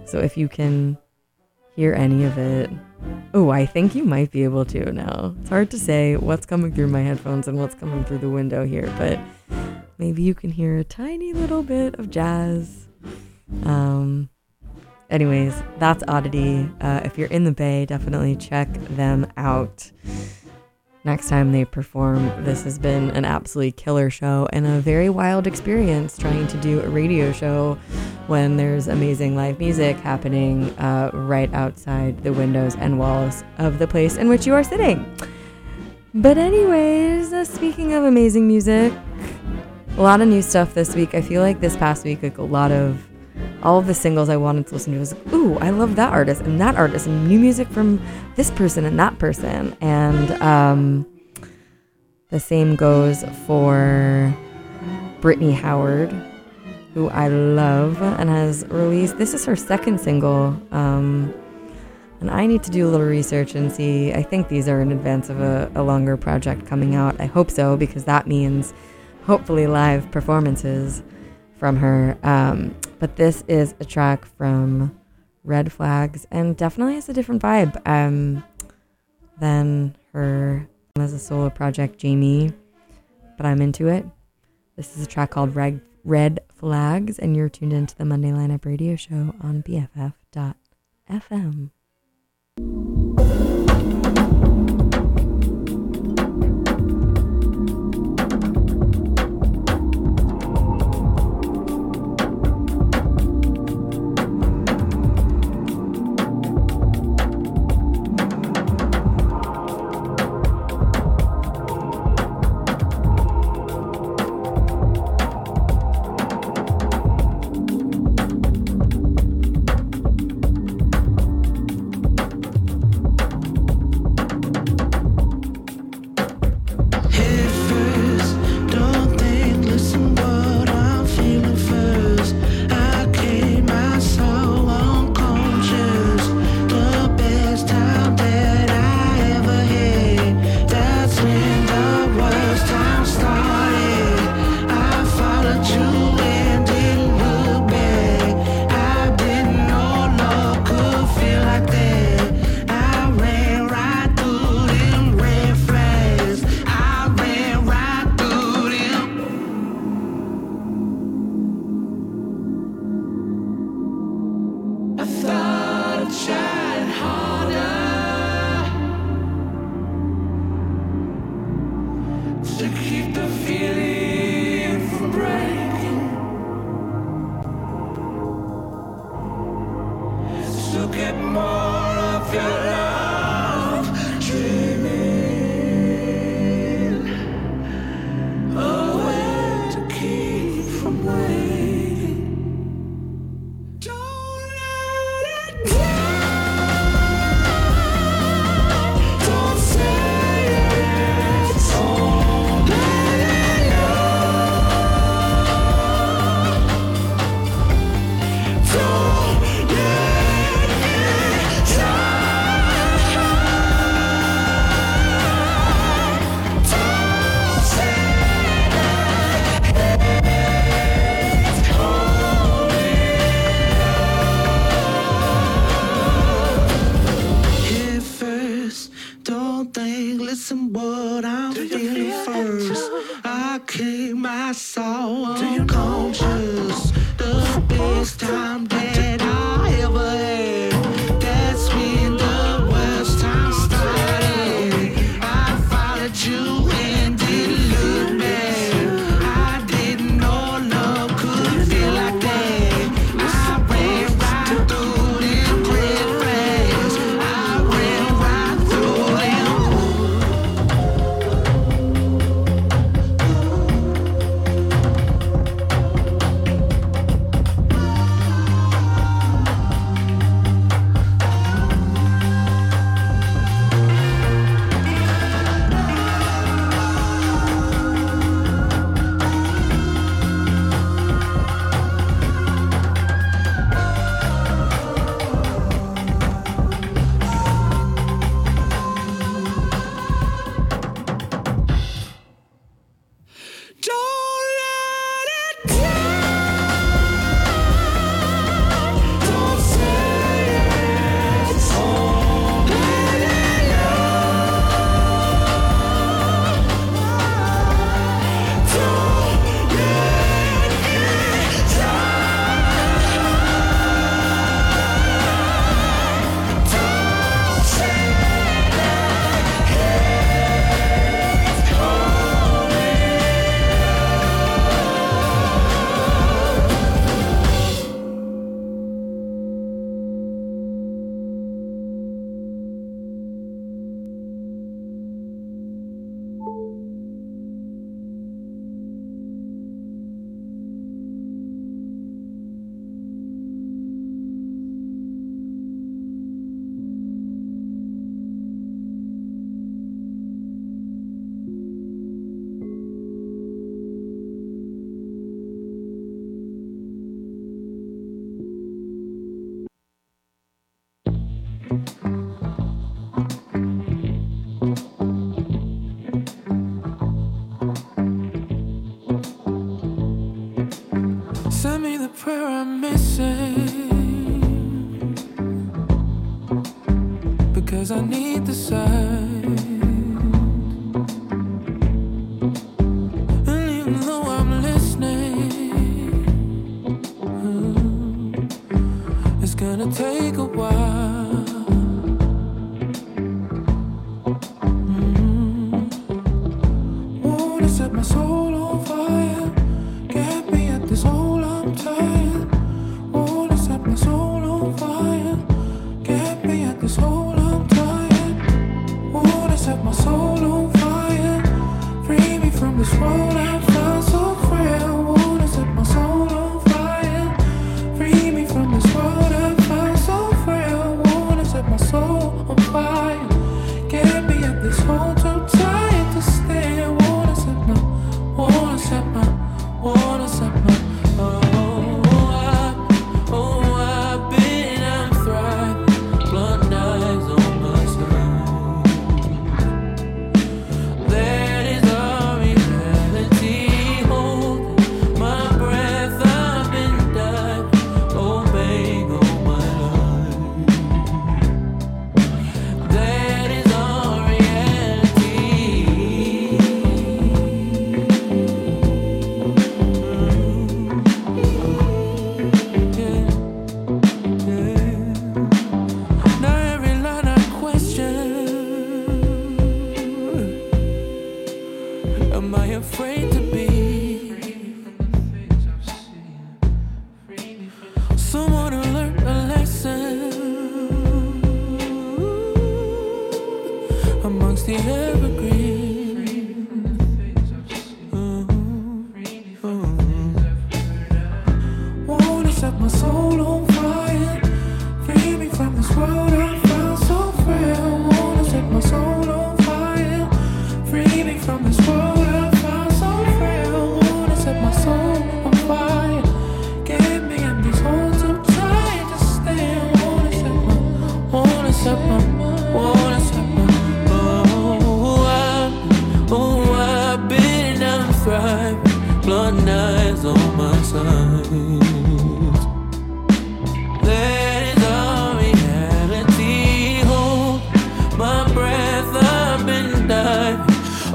[0.04, 0.98] so if you can
[1.76, 2.70] hear any of it,
[3.34, 5.34] oh, I think you might be able to now.
[5.40, 8.64] It's hard to say what's coming through my headphones and what's coming through the window
[8.64, 9.18] here, but
[9.98, 12.86] maybe you can hear a tiny little bit of jazz.
[13.64, 14.28] Um,
[15.10, 16.68] anyways, that's Oddity.
[16.80, 19.90] Uh, if you're in the Bay, definitely check them out.
[21.04, 22.26] Next time they perform.
[22.44, 26.80] This has been an absolutely killer show and a very wild experience trying to do
[26.80, 27.78] a radio show
[28.26, 33.86] when there's amazing live music happening uh, right outside the windows and walls of the
[33.86, 35.04] place in which you are sitting.
[36.14, 38.92] But, anyways, uh, speaking of amazing music,
[39.96, 41.14] a lot of new stuff this week.
[41.14, 43.00] I feel like this past week, like a lot of
[43.62, 46.42] all of the singles I wanted to listen to was ooh, I love that artist
[46.42, 48.00] and that artist and new music from
[48.36, 49.76] this person and that person.
[49.80, 51.06] And um,
[52.30, 54.34] the same goes for
[55.20, 56.12] Brittany Howard,
[56.92, 59.18] who I love and has released.
[59.18, 60.60] This is her second single.
[60.70, 61.34] Um,
[62.20, 64.12] and I need to do a little research and see.
[64.12, 67.20] I think these are in advance of a, a longer project coming out.
[67.20, 68.72] I hope so, because that means
[69.24, 71.02] hopefully live performances
[71.56, 72.16] from her.
[72.22, 72.74] Um,
[73.04, 74.98] but this is a track from
[75.42, 78.42] Red Flags and definitely has a different vibe um,
[79.38, 80.66] than her
[80.98, 82.50] as a solo project, Jaime.
[83.36, 84.06] But I'm into it.
[84.76, 88.64] This is a track called Red, Red Flags, and you're tuned into the Monday Lineup
[88.64, 90.54] Radio Show on BFF.fm.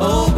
[0.02, 0.28] obeying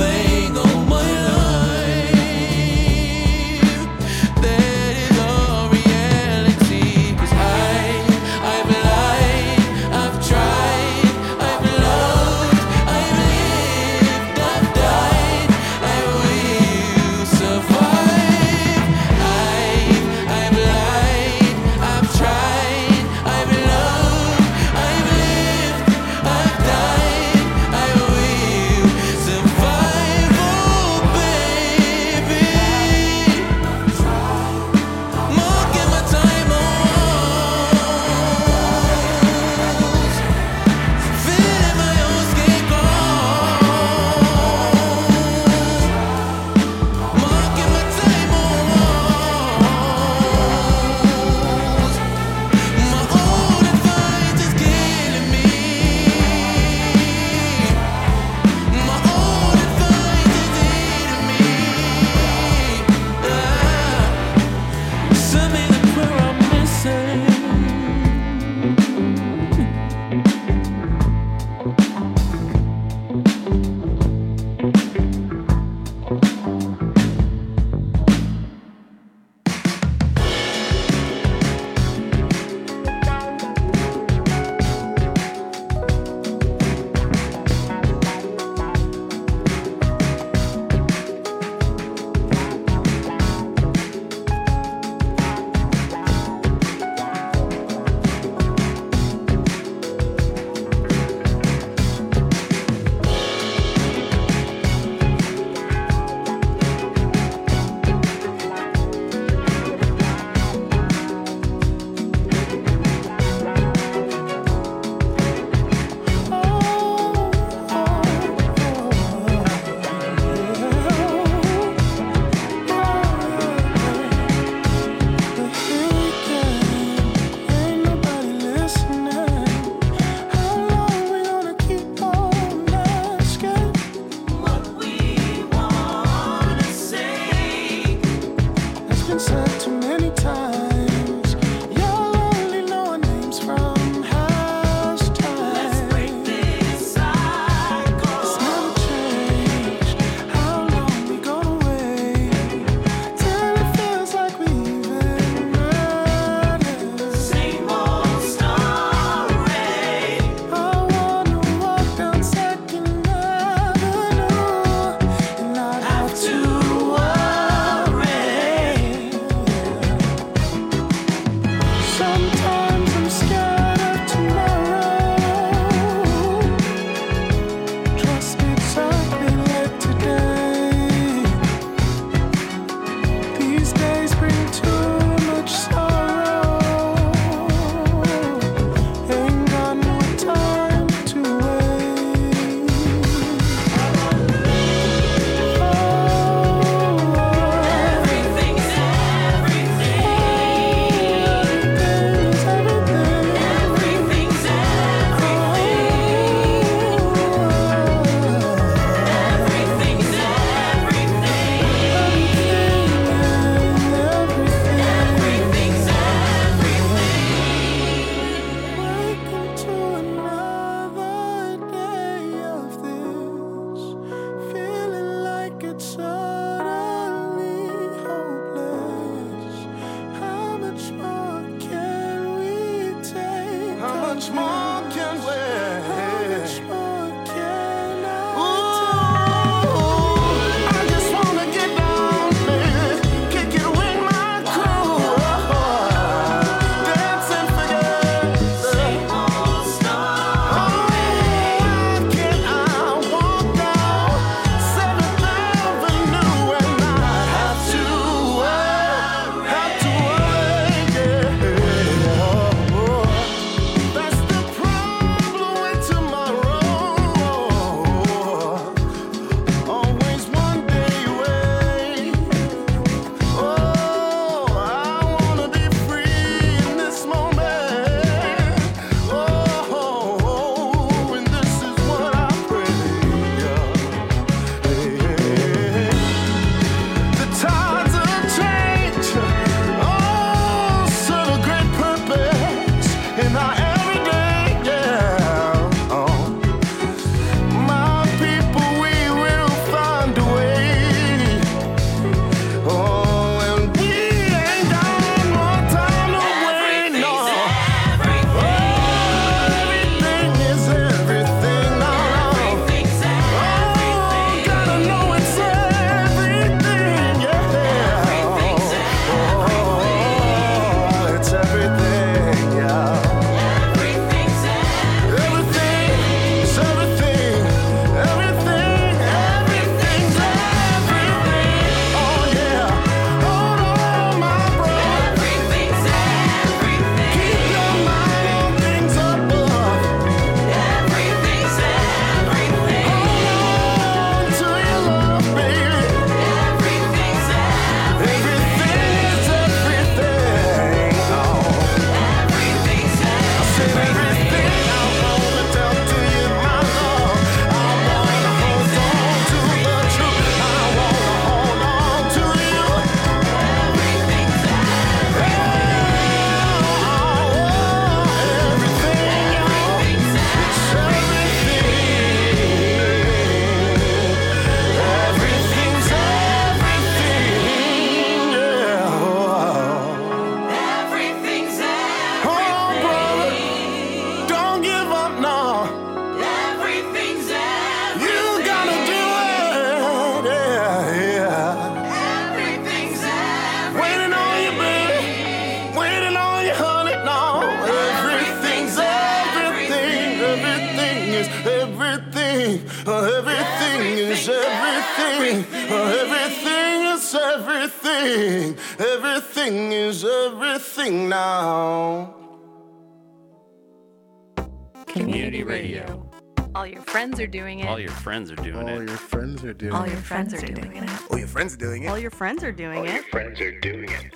[422.32, 422.94] friends are doing All it.
[422.94, 424.14] Your friends are doing it.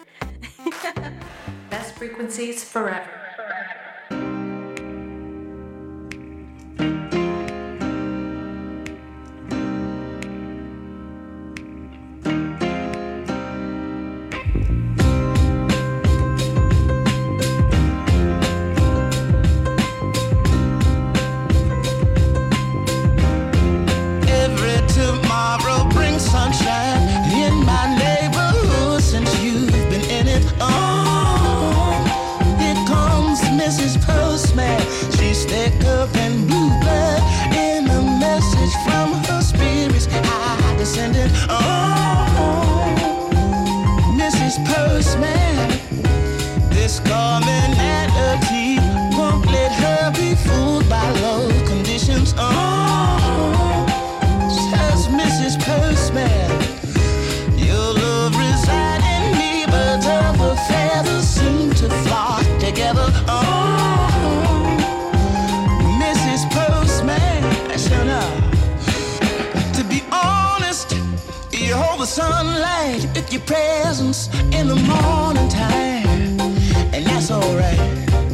[1.69, 3.09] Best frequencies forever.
[49.17, 52.33] Won't let her be fooled by love conditions.
[52.37, 53.85] Oh,
[55.09, 55.57] Mrs.
[55.63, 56.51] Postman,
[57.57, 63.07] your love resides in me, but feathers seem to flock together.
[63.27, 64.07] Oh,
[65.99, 66.45] Mrs.
[66.51, 67.43] Postman,
[67.77, 68.33] shut up.
[69.73, 70.91] To be honest,
[71.51, 75.94] you hold the sunlight with your presence in the morning time
[77.35, 78.24] alright.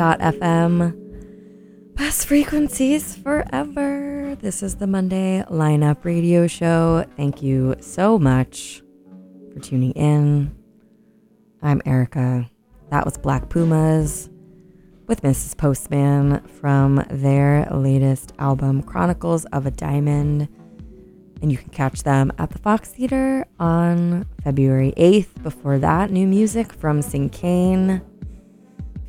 [0.00, 0.96] fm
[2.00, 4.34] Best frequencies forever.
[4.40, 7.04] This is the Monday Lineup Radio Show.
[7.14, 8.82] Thank you so much
[9.52, 10.56] for tuning in.
[11.60, 12.50] I'm Erica.
[12.88, 14.30] That was Black Pumas
[15.08, 15.58] with Mrs.
[15.58, 20.48] Postman from their latest album, Chronicles of a Diamond.
[21.42, 25.42] And you can catch them at the Fox Theater on February 8th.
[25.42, 28.00] Before that, new music from Sinkane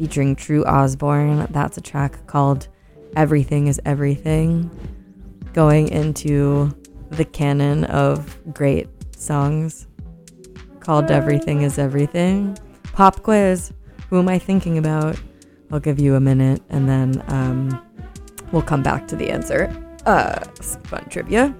[0.02, 1.46] featuring True Osborne.
[1.52, 2.68] That's a track called
[3.16, 4.68] Everything is Everything.
[5.54, 6.76] Going into
[7.12, 9.86] the canon of great songs
[10.80, 12.58] called Everything is Everything.
[12.94, 13.72] Pop quiz.
[14.10, 15.22] Who am I thinking about?
[15.72, 17.80] I'll give you a minute and then um,
[18.52, 19.72] we'll come back to the answer.
[20.08, 20.40] Uh,
[20.86, 21.56] fun trivia.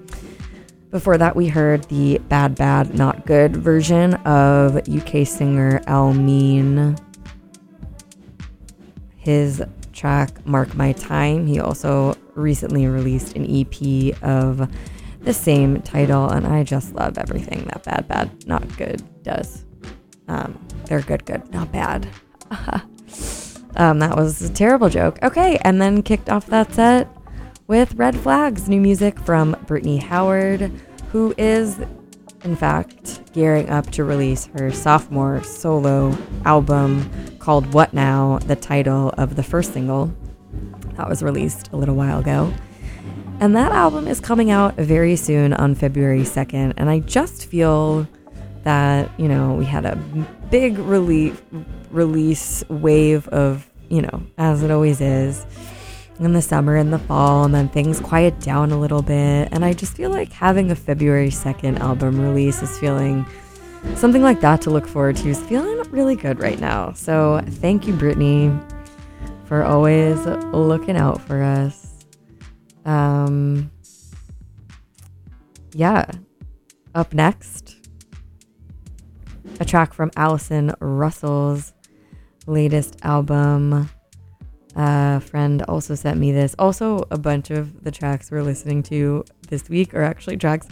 [0.90, 6.98] Before that, we heard the Bad Bad Not Good version of UK singer Elmiene
[9.22, 9.62] his
[9.92, 11.46] track Mark My Time.
[11.46, 14.68] He also recently released an EP of
[15.20, 19.64] the same title, and I just love everything that Bad Bad Not Good does.
[20.26, 22.08] Um, they're good, good, not bad.
[23.76, 25.18] um, that was a terrible joke.
[25.22, 27.08] Okay, and then kicked off that set
[27.68, 30.72] with Red Flags, new music from Brittany Howard,
[31.12, 31.78] who is,
[32.42, 37.08] in fact, gearing up to release her sophomore solo album
[37.42, 40.14] called What Now, the title of the first single
[40.96, 42.52] that was released a little while ago.
[43.40, 46.74] And that album is coming out very soon on February 2nd.
[46.76, 48.06] And I just feel
[48.62, 49.96] that, you know, we had a
[50.52, 51.42] big relief,
[51.90, 55.44] release wave of, you know, as it always is
[56.20, 59.48] in the summer and the fall, and then things quiet down a little bit.
[59.50, 63.26] And I just feel like having a February 2nd album release is feeling
[63.96, 66.92] something like that to look forward to is feeling really good right now.
[66.92, 68.50] So thank you, Brittany,
[69.44, 72.04] for always looking out for us.
[72.84, 73.70] Um,
[75.72, 76.10] yeah.
[76.94, 77.76] Up next,
[79.60, 81.72] a track from Allison Russell's
[82.46, 83.88] latest album.
[84.76, 86.54] A friend also sent me this.
[86.58, 90.66] Also, a bunch of the tracks we're listening to this week are actually tracks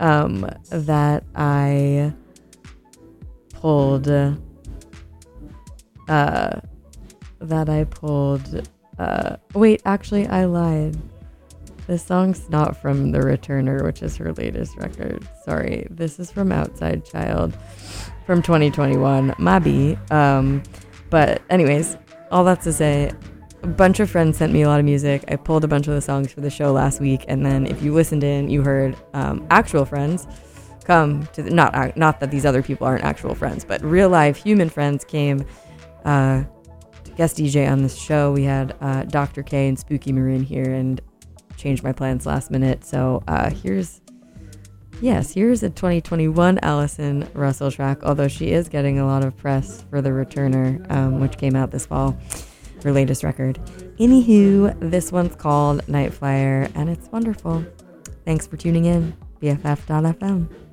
[0.00, 2.14] um, that I
[3.64, 4.08] pulled.
[6.06, 6.60] Uh,
[7.40, 8.68] that I pulled.
[8.98, 10.98] Uh, wait, actually, I lied.
[11.86, 15.26] This song's not from The Returner, which is her latest record.
[15.46, 17.56] Sorry, this is from Outside Child
[18.26, 19.30] from 2021.
[19.32, 20.12] Mabi.
[20.12, 20.62] Um,
[21.08, 21.96] but anyways,
[22.30, 23.12] all that's to say,
[23.62, 25.24] a bunch of friends sent me a lot of music.
[25.28, 27.82] I pulled a bunch of the songs for the show last week, and then if
[27.82, 30.26] you listened in, you heard um, actual friends
[30.84, 34.36] come to the, not not that these other people aren't actual friends, but real life
[34.36, 35.44] human friends came.
[36.04, 36.44] Uh,
[37.04, 38.32] to guest DJ on this show.
[38.32, 39.42] We had uh, Dr.
[39.42, 41.00] K and Spooky Maroon here, and
[41.56, 42.84] changed my plans last minute.
[42.84, 44.00] So uh, here's,
[45.00, 49.84] yes, here's a 2021 Allison Russell track, although she is getting a lot of press
[49.90, 52.16] for The Returner, um, which came out this fall,
[52.82, 53.58] her latest record.
[53.98, 57.64] Anywho, this one's called Night Flyer, and it's wonderful.
[58.24, 60.63] Thanks for tuning in, BFF.fm.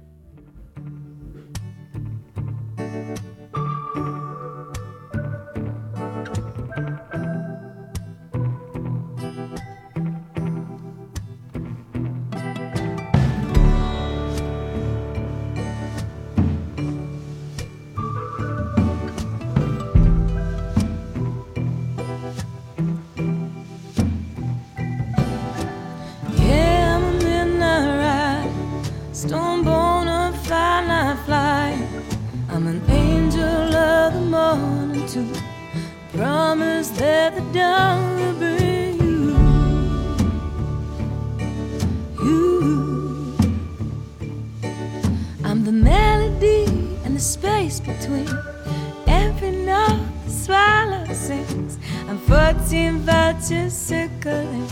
[36.22, 39.34] Promise that the dawn will bring you,
[42.24, 43.36] you.
[45.44, 46.66] I'm the melody
[47.04, 48.30] and the space between
[49.08, 51.80] every note the swallow sings.
[52.08, 54.70] I'm 14 vultures circling.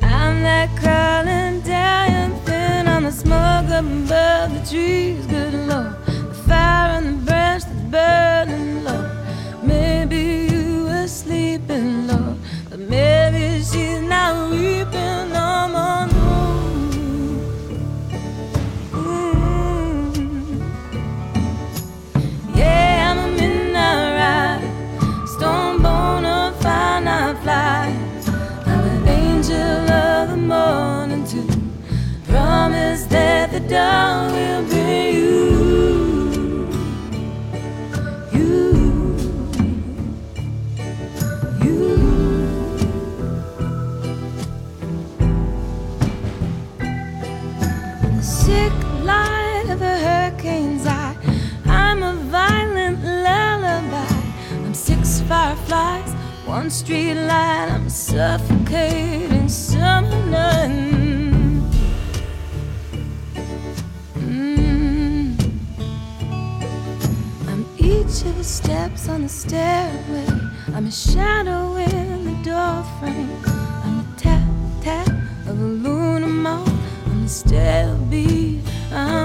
[0.00, 5.26] I'm that crawling down thin on the smoke up above the trees.
[5.26, 8.31] Good Lord, the fire on the branch that's burning
[56.72, 61.70] street light, I'm suffocating summer nun.
[64.14, 65.36] Mm.
[67.48, 70.26] I'm each of the steps on the stairway,
[70.74, 73.28] I'm a shadow in the doorframe.
[73.84, 74.48] I'm the tap,
[74.80, 75.08] tap
[75.46, 76.72] of a luna moth,
[77.06, 78.62] I'm the stair beat.
[78.92, 79.21] I'm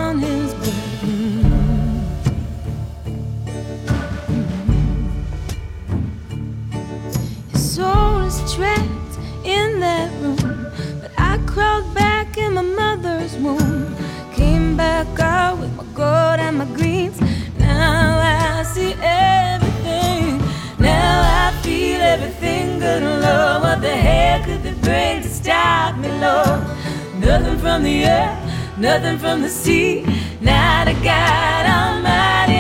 [27.78, 30.02] from the earth, nothing from the sea,
[30.42, 32.57] not a God Almighty.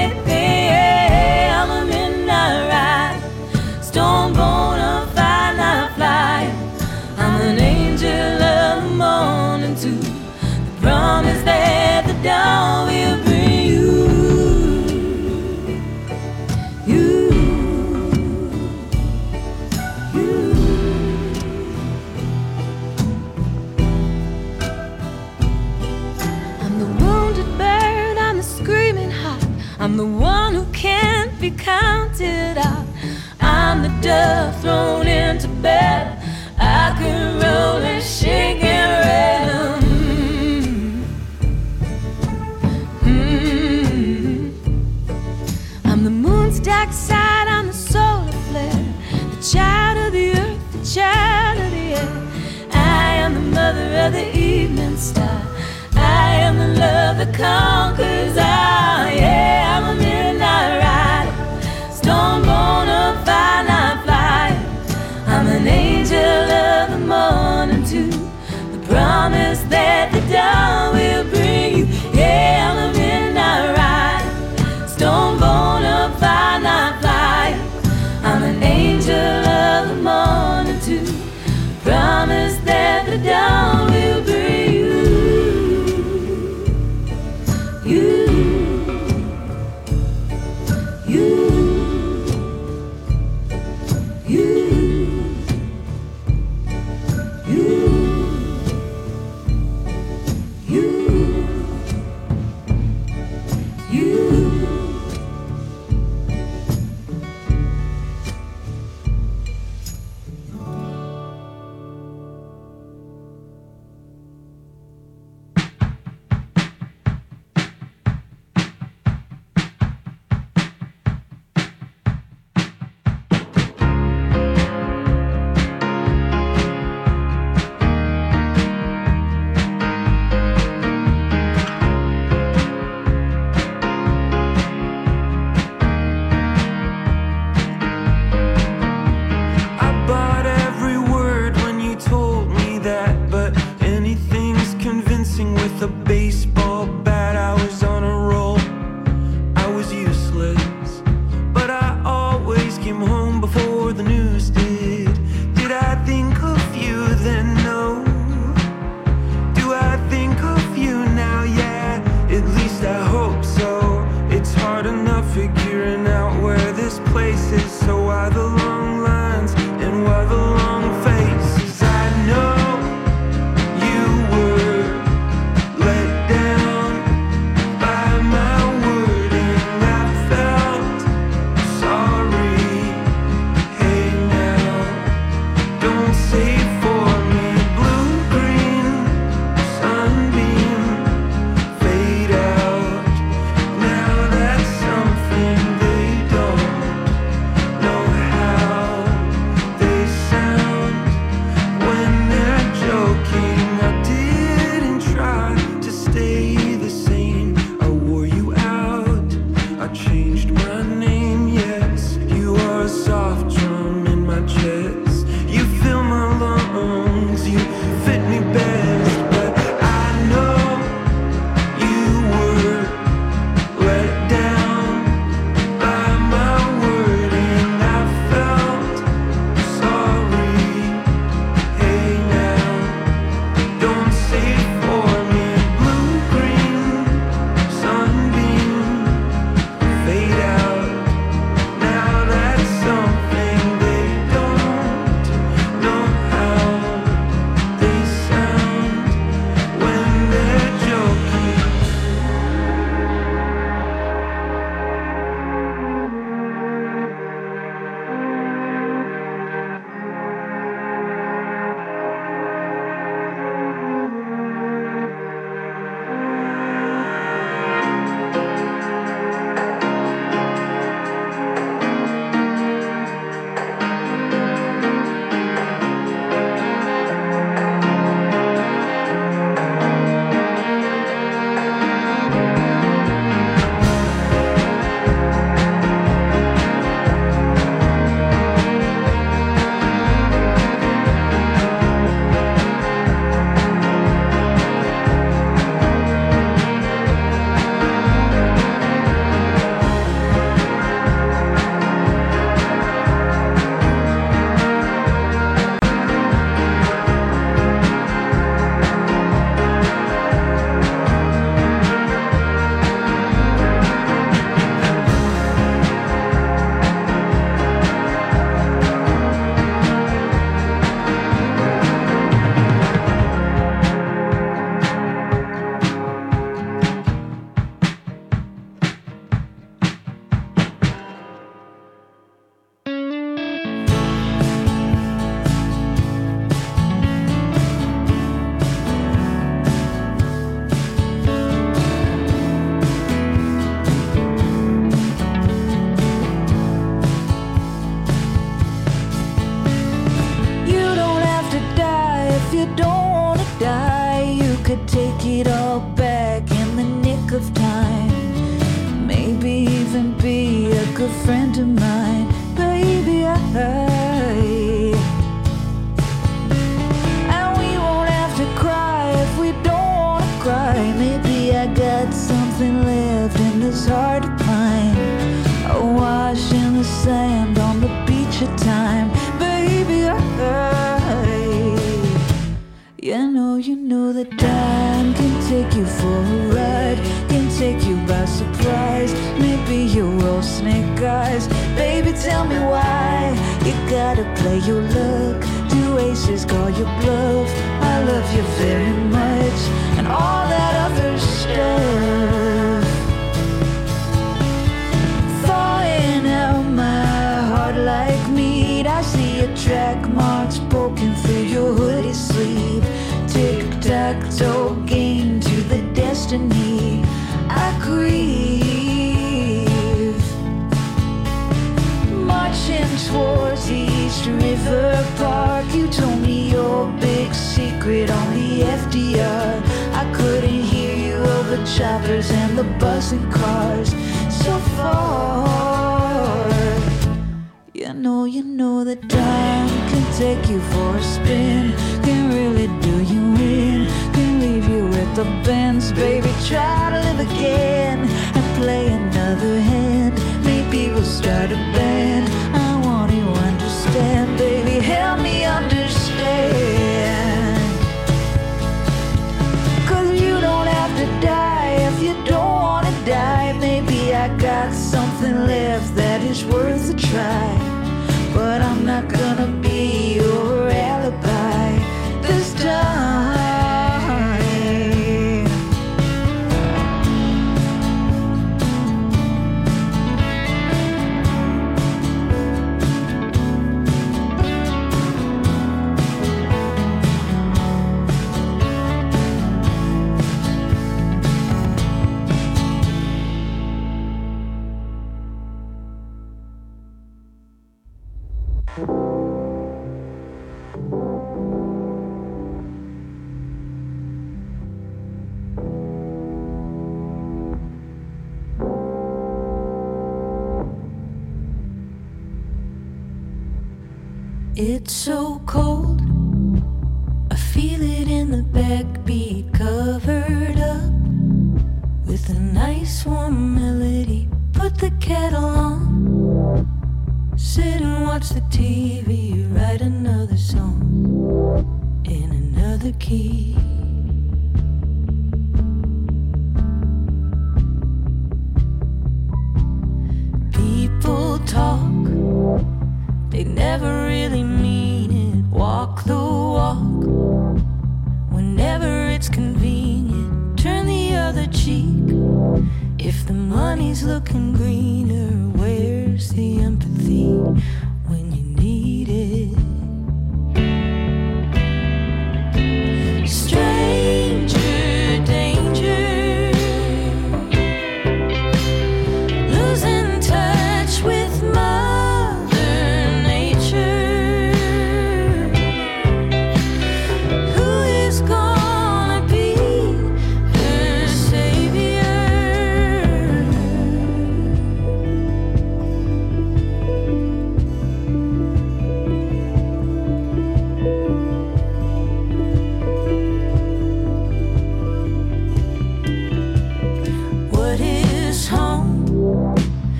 [532.87, 533.76] Another key.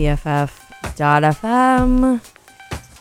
[0.00, 1.92] BFF.fm.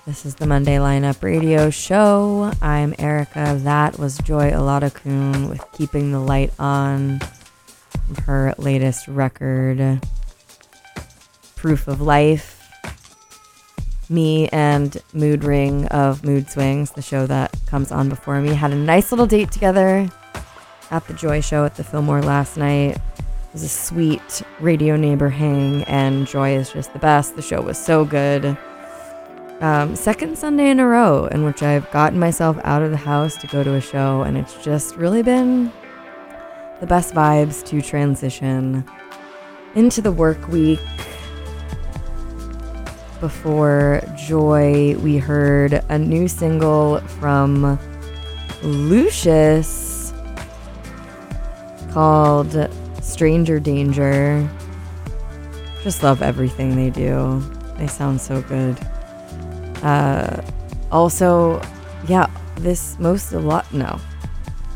[0.06, 2.52] This is the Monday Lineup Radio Show.
[2.62, 3.58] I'm Erica.
[3.64, 7.22] That was Joy Oladokun with Keeping the Light On
[8.26, 10.02] her latest record,
[11.56, 12.70] Proof of Life.
[14.10, 18.74] Me and Mood Ring of Mood Swings, the show that comes on before me, had
[18.74, 20.10] a nice little date together
[20.92, 22.98] at the Joy Show at the Fillmore last night.
[23.52, 27.36] Was a sweet radio neighbor hang, and Joy is just the best.
[27.36, 28.56] The show was so good.
[29.60, 33.36] Um, second Sunday in a row in which I've gotten myself out of the house
[33.38, 35.72] to go to a show, and it's just really been
[36.80, 38.86] the best vibes to transition
[39.74, 40.80] into the work week.
[43.20, 47.80] Before Joy, we heard a new single from
[48.62, 50.14] Lucius
[51.92, 52.70] called
[53.10, 54.50] Stranger Danger.
[55.84, 57.42] Just love everything they do.
[57.78, 58.78] They sound so good.
[59.84, 60.42] Uh,
[60.92, 61.62] also,
[62.08, 64.00] yeah, this most a lot no,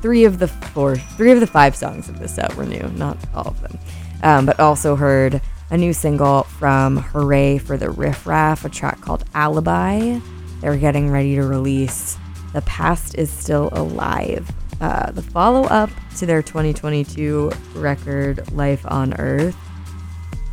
[0.01, 3.17] three of the four, three of the five songs of this set were new, not
[3.33, 3.77] all of them.
[4.21, 9.01] Um, but also heard a new single from Hurray for the Riff Raff, a track
[9.01, 10.19] called Alibi.
[10.61, 12.17] They're getting ready to release
[12.53, 14.49] The Past is Still Alive,
[14.83, 19.55] uh, the follow up to their 2022 record, Life on Earth.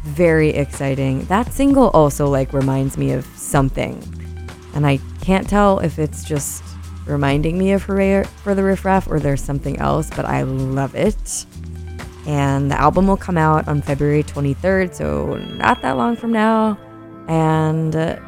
[0.05, 1.25] Very exciting.
[1.25, 4.01] That single also like reminds me of something,
[4.73, 6.63] and I can't tell if it's just
[7.07, 10.95] reminding me of Hurray for the Riff Raff or there's something else, but I love
[10.95, 11.45] it.
[12.25, 16.79] And the album will come out on February 23rd, so not that long from now.
[17.27, 18.21] And uh,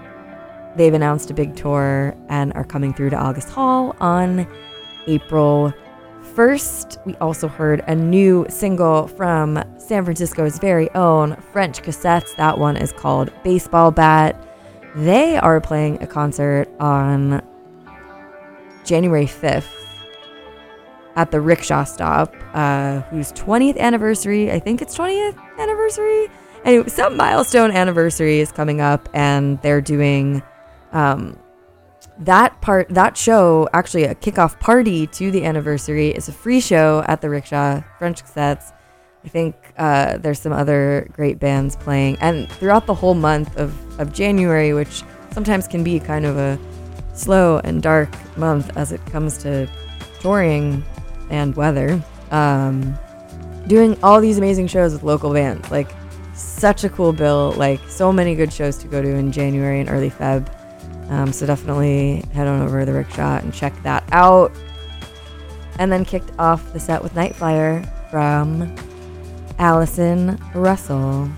[0.75, 4.49] they've announced a big tour and are coming through to August Hall on
[5.07, 5.73] April
[6.35, 7.05] 1st.
[7.07, 12.35] We also heard a new single from San Francisco's very own French Cassettes.
[12.37, 14.37] That one is called Baseball Bat.
[14.97, 17.43] They are playing a concert on
[18.85, 19.83] January 5th
[21.17, 26.29] at the rickshaw stop, uh, whose 20th anniversary, I think it's 20th anniversary.
[26.65, 30.43] Anyway, some milestone anniversary is coming up, and they're doing
[30.93, 31.39] um,
[32.25, 37.05] that part, that show, actually a kickoff party to the anniversary, is a free show
[37.07, 38.73] at the rickshaw, French sets
[39.25, 44.01] I think uh, there's some other great bands playing, and throughout the whole month of,
[44.01, 46.59] of January, which sometimes can be kind of a
[47.15, 49.69] slow and dark month as it comes to
[50.21, 50.85] touring
[51.31, 52.03] and weather.
[52.31, 52.99] Um,
[53.69, 55.91] doing all these amazing shows with local bands, like
[56.35, 59.89] such a cool bill, like so many good shows to go to in January and
[59.89, 60.53] early Feb.
[61.09, 64.53] Um, so definitely head on over to the Rickshaw and check that out.
[65.79, 68.75] And then kicked off the set with Night Flyer from
[69.59, 71.29] Allison Russell.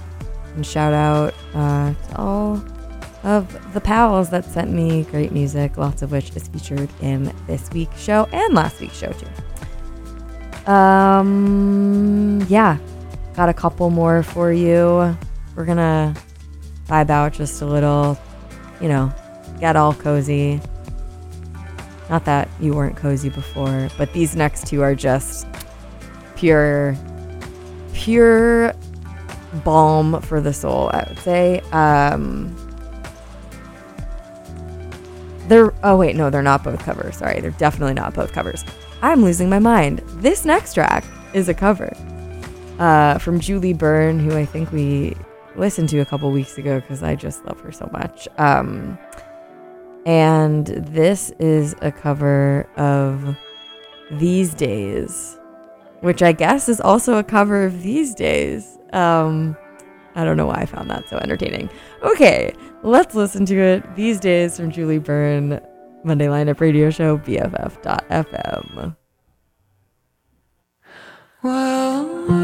[0.55, 2.65] And shout out uh, to all
[3.25, 7.71] of the pals that sent me great music, lots of which is featured in this
[7.71, 10.71] week's show and last week's show too.
[10.71, 12.79] Um, yeah,
[13.35, 15.17] got a couple more for you.
[15.57, 16.15] We're gonna
[16.87, 18.19] vibe out just a little,
[18.81, 19.13] you know,
[19.61, 20.61] get all cozy.
[22.11, 25.47] Not that you weren't cozy before, but these next two are just
[26.37, 26.97] pure,
[27.95, 28.75] pure
[29.65, 31.61] balm for the soul, I would say.
[31.73, 32.55] Um,
[35.49, 37.17] they're, oh wait, no, they're not both covers.
[37.17, 38.65] Sorry, they're definitely not both covers.
[39.03, 39.99] I'm losing my mind.
[40.17, 41.95] This next track is a cover
[42.79, 45.17] uh, from Julie Byrne, who I think we
[45.57, 48.27] listened to a couple weeks ago because I just love her so much.
[48.39, 48.99] Um,
[50.07, 53.37] and this is a cover of
[54.13, 55.39] These Days,
[56.01, 58.79] which I guess is also a cover of These Days.
[58.93, 59.57] Um,
[60.15, 61.71] I don't know why I found that so entertaining.
[62.03, 62.53] Okay,
[62.83, 63.97] let's listen to it.
[63.97, 65.61] These Days from Julie Byrne,
[66.05, 68.97] Monday Lineup Radio Show, BFF.fm.
[71.43, 72.44] Well,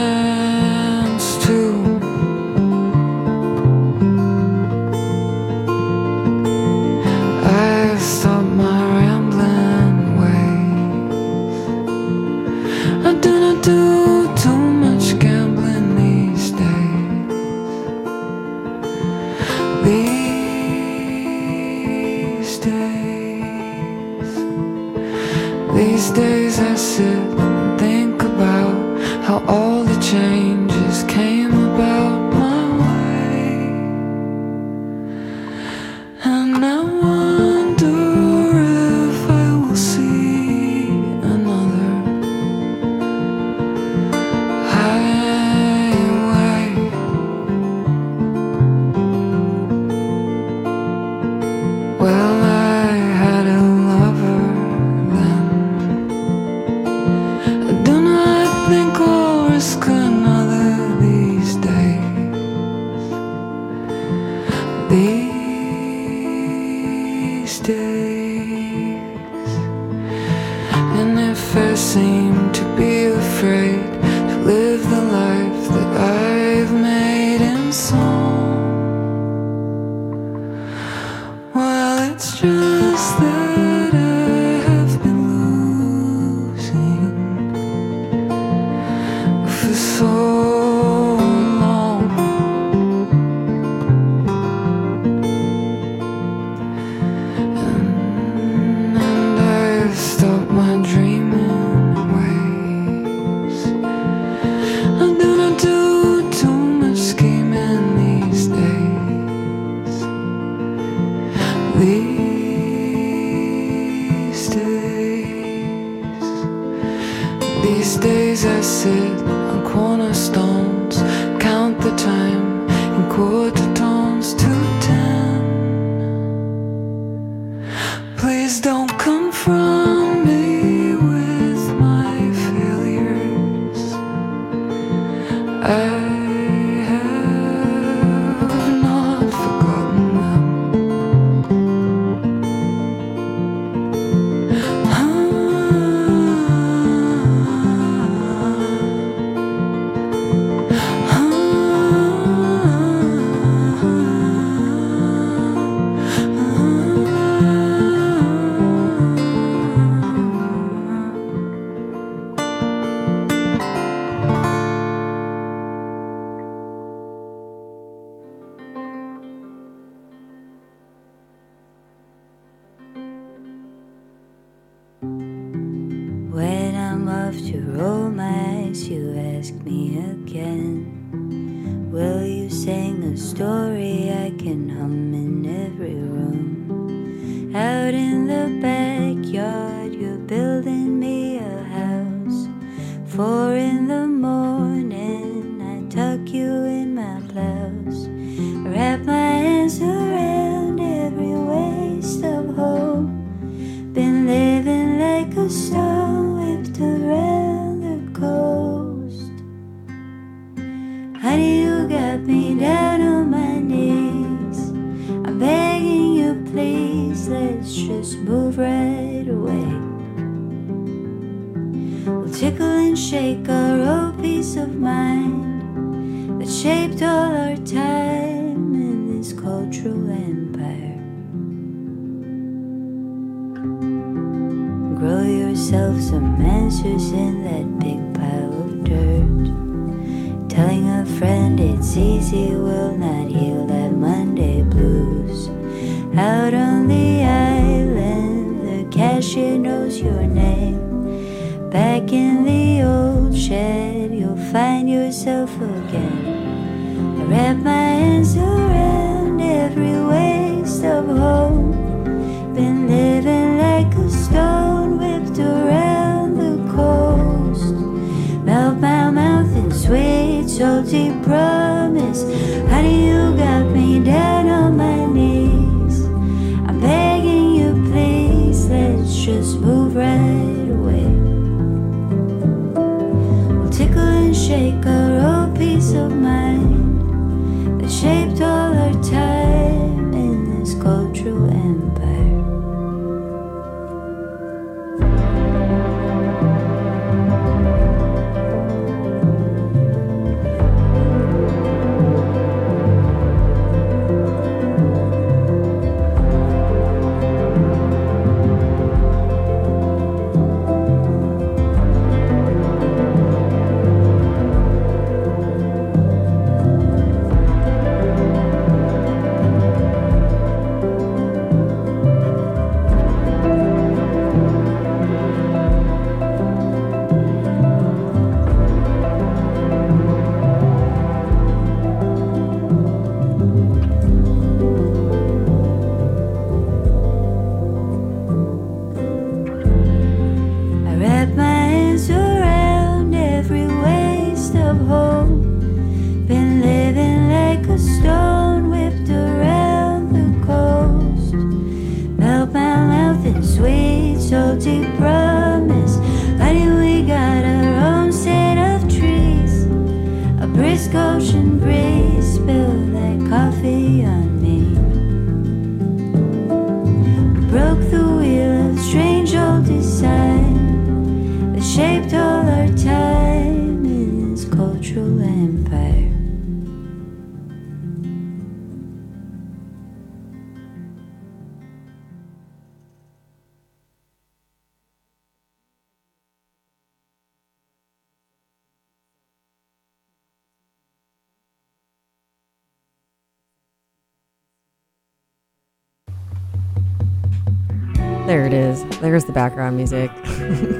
[399.01, 400.11] There's the background music.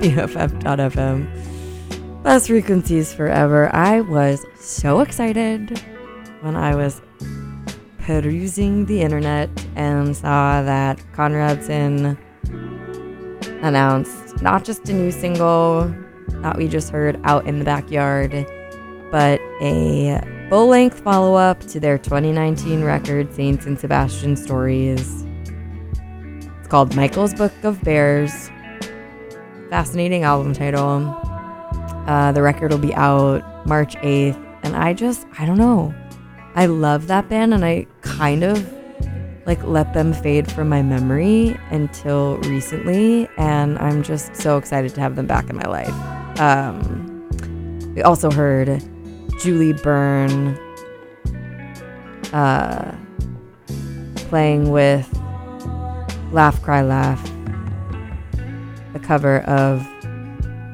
[0.01, 1.27] BFF.FM.
[2.23, 3.73] Best frequencies forever.
[3.73, 5.81] I was so excited
[6.41, 7.01] when I was
[7.97, 12.15] perusing the internet and saw that Conradson
[13.63, 15.91] announced not just a new single
[16.43, 18.31] that we just heard out in the backyard,
[19.11, 25.25] but a full length follow up to their 2019 record, Saints and Sebastian Stories
[26.71, 28.49] called Michael's Book of Bears.
[29.69, 31.05] Fascinating album title.
[32.07, 34.41] Uh, the record will be out March 8th.
[34.63, 35.93] And I just, I don't know.
[36.55, 38.73] I love that band and I kind of
[39.45, 43.27] like let them fade from my memory until recently.
[43.37, 46.39] And I'm just so excited to have them back in my life.
[46.39, 48.81] Um, we also heard
[49.41, 50.57] Julie Byrne
[52.31, 52.95] uh,
[54.29, 55.13] playing with
[56.31, 57.21] Laugh Cry Laugh,
[58.93, 59.85] the cover of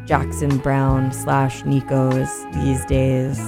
[0.05, 3.39] Jackson Browne slash Nico's these days.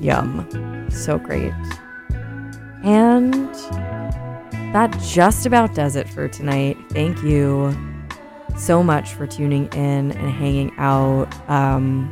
[0.00, 0.88] Yum.
[0.90, 1.52] So great.
[2.82, 3.54] And
[4.72, 6.76] that just about does it for tonight.
[6.90, 7.76] Thank you
[8.56, 11.28] so much for tuning in and hanging out.
[11.48, 12.10] Um,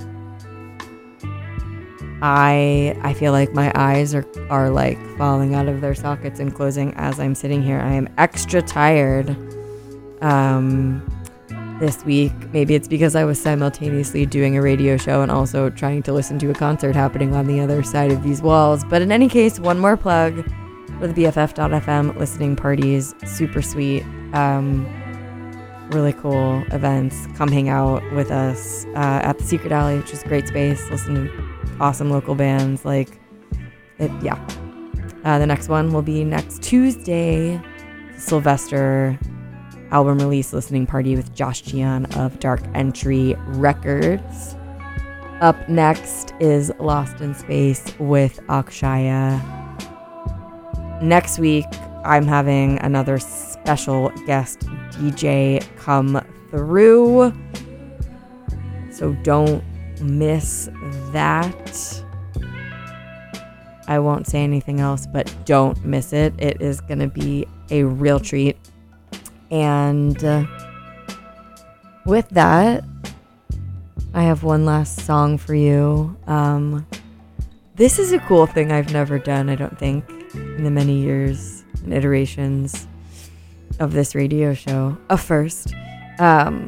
[2.23, 6.55] I I feel like my eyes are are like falling out of their sockets and
[6.55, 7.81] closing as I'm sitting here.
[7.81, 9.37] I am extra tired.
[10.23, 11.03] Um,
[11.81, 12.33] this week.
[12.53, 16.39] Maybe it's because I was simultaneously doing a radio show and also trying to listen
[16.41, 18.85] to a concert happening on the other side of these walls.
[18.85, 20.45] But in any case, one more plug
[20.99, 23.15] for the BFF.FM listening parties.
[23.25, 24.05] Super sweet.
[24.35, 24.87] Um,
[25.91, 27.27] really cool events.
[27.37, 30.89] Come hang out with us uh, at the Secret Alley, which is a great space.
[30.91, 31.50] Listen to
[31.81, 32.85] awesome local bands.
[32.85, 33.21] Like,
[33.99, 34.39] it, yeah.
[35.25, 37.61] Uh, the next one will be next Tuesday,
[38.17, 39.19] Sylvester
[39.91, 44.57] album release listening party with Josh Cheon of Dark Entry Records.
[45.41, 49.41] Up next is Lost in Space with Akshaya.
[51.03, 51.65] Next week,
[52.05, 54.61] I'm having another special guest
[54.93, 57.33] DJ come through.
[58.93, 59.65] So don't
[60.01, 60.69] miss
[61.13, 62.05] that.
[63.89, 66.33] I won't say anything else, but don't miss it.
[66.39, 68.57] It is going to be a real treat.
[69.51, 70.45] And uh,
[72.07, 72.85] with that,
[74.15, 76.17] I have one last song for you.
[76.27, 76.87] Um,
[77.75, 81.65] this is a cool thing I've never done, I don't think, in the many years
[81.83, 82.87] and iterations
[83.79, 84.97] of this radio show.
[85.09, 85.75] A first.
[86.19, 86.67] Um,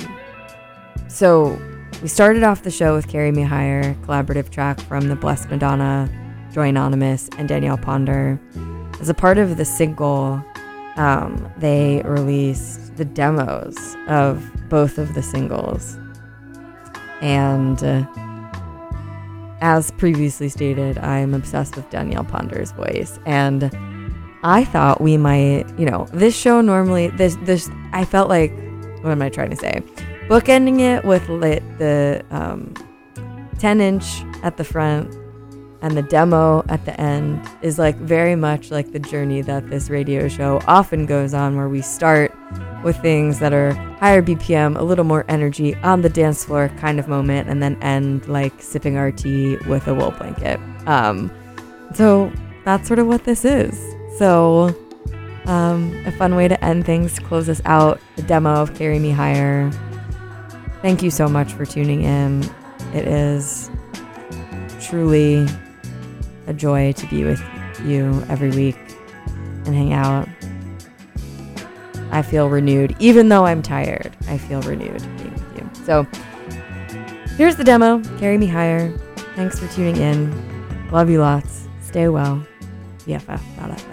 [1.09, 1.60] so
[2.02, 6.10] we started off the show with Carry Me Higher, collaborative track from the Blessed Madonna,
[6.52, 8.40] Joy Anonymous, and Danielle Ponder.
[9.00, 10.44] As a part of the single,
[10.96, 15.96] um, they released the demos of both of the singles.
[17.20, 18.04] And uh,
[19.60, 23.20] as previously stated, I'm obsessed with Danielle Ponder's voice.
[23.26, 23.70] And
[24.42, 28.52] I thought we might, you know, this show normally, this, this, I felt like,
[29.02, 29.82] what am I trying to say?
[30.28, 32.74] Bookending it with lit, the um,
[33.58, 35.14] 10 inch at the front
[35.82, 39.90] and the demo at the end is like very much like the journey that this
[39.90, 42.32] radio show often goes on, where we start
[42.84, 47.00] with things that are higher BPM, a little more energy on the dance floor kind
[47.00, 50.60] of moment, and then end like sipping our tea with a wool blanket.
[50.86, 51.32] Um,
[51.94, 52.32] so
[52.64, 53.76] that's sort of what this is.
[54.18, 54.76] So,
[55.46, 59.00] um, a fun way to end things, to close us out, the demo of Carry
[59.00, 59.72] Me Higher.
[60.82, 62.42] Thank you so much for tuning in.
[62.92, 63.70] It is
[64.80, 65.46] truly
[66.48, 67.40] a joy to be with
[67.84, 68.76] you every week
[69.64, 70.28] and hang out.
[72.10, 74.14] I feel renewed, even though I'm tired.
[74.26, 75.70] I feel renewed being with you.
[75.84, 76.06] So
[77.36, 78.02] here's the demo.
[78.18, 78.90] Carry me higher.
[79.36, 80.90] Thanks for tuning in.
[80.90, 81.68] Love you lots.
[81.80, 82.44] Stay well.
[83.06, 83.91] BFF.FM.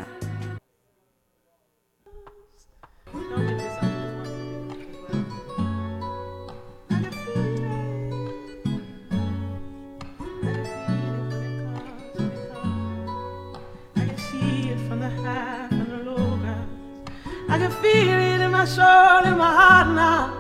[18.60, 20.34] my soul, in my heart now.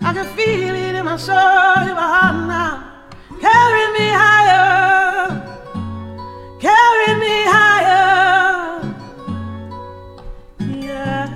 [0.00, 2.74] I can feel it in my soul, in my heart now.
[3.40, 5.28] Carry me higher,
[6.60, 8.80] carry me higher.
[10.84, 11.26] Yeah,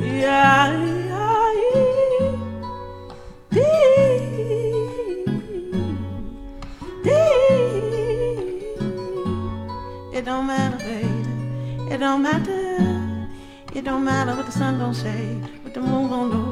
[0.00, 0.94] yeah.
[10.16, 11.92] It don't matter, baby.
[11.92, 12.93] It don't matter.
[13.74, 16.44] It don't matter what the sun gon' say, what the moon gon' do.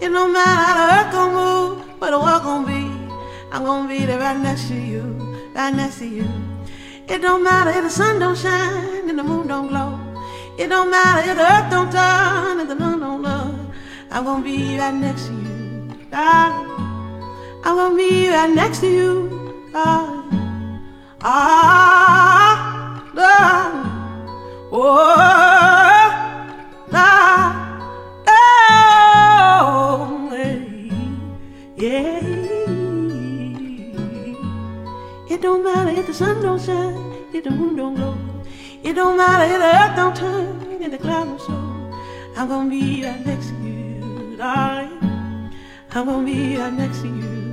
[0.00, 2.90] It don't matter how the earth gon' move, where the world gon' be.
[3.52, 5.02] I'm gon' be there right next to you,
[5.54, 6.26] right next to you.
[7.08, 10.00] It don't matter if the sun don't shine and the moon don't glow.
[10.56, 13.54] It don't matter if the earth don't turn and the moon don't look.
[14.10, 16.70] I'm gonna be right next to you, darling.
[17.64, 20.80] I'm gonna be right next to you, darling.
[21.20, 23.92] Ah, darling.
[24.72, 25.90] Oh, darling.
[25.90, 25.95] Oh.
[35.28, 38.16] It don't matter if the sun don't shine, if the moon don't glow.
[38.82, 42.40] It don't matter if the earth don't turn, if the clouds don't show.
[42.40, 45.52] I'm gonna be right next to you, darling.
[45.90, 47.46] I'm gonna be right next to you.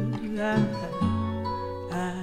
[1.91, 2.22] I,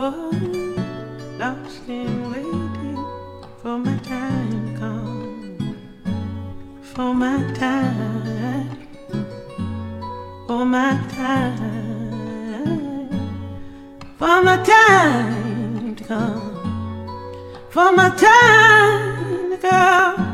[0.00, 0.08] For
[3.78, 5.76] my time come.
[6.82, 8.78] For my time.
[10.46, 11.80] For my time
[14.20, 16.40] for my time to come,
[17.70, 20.29] for my time to come.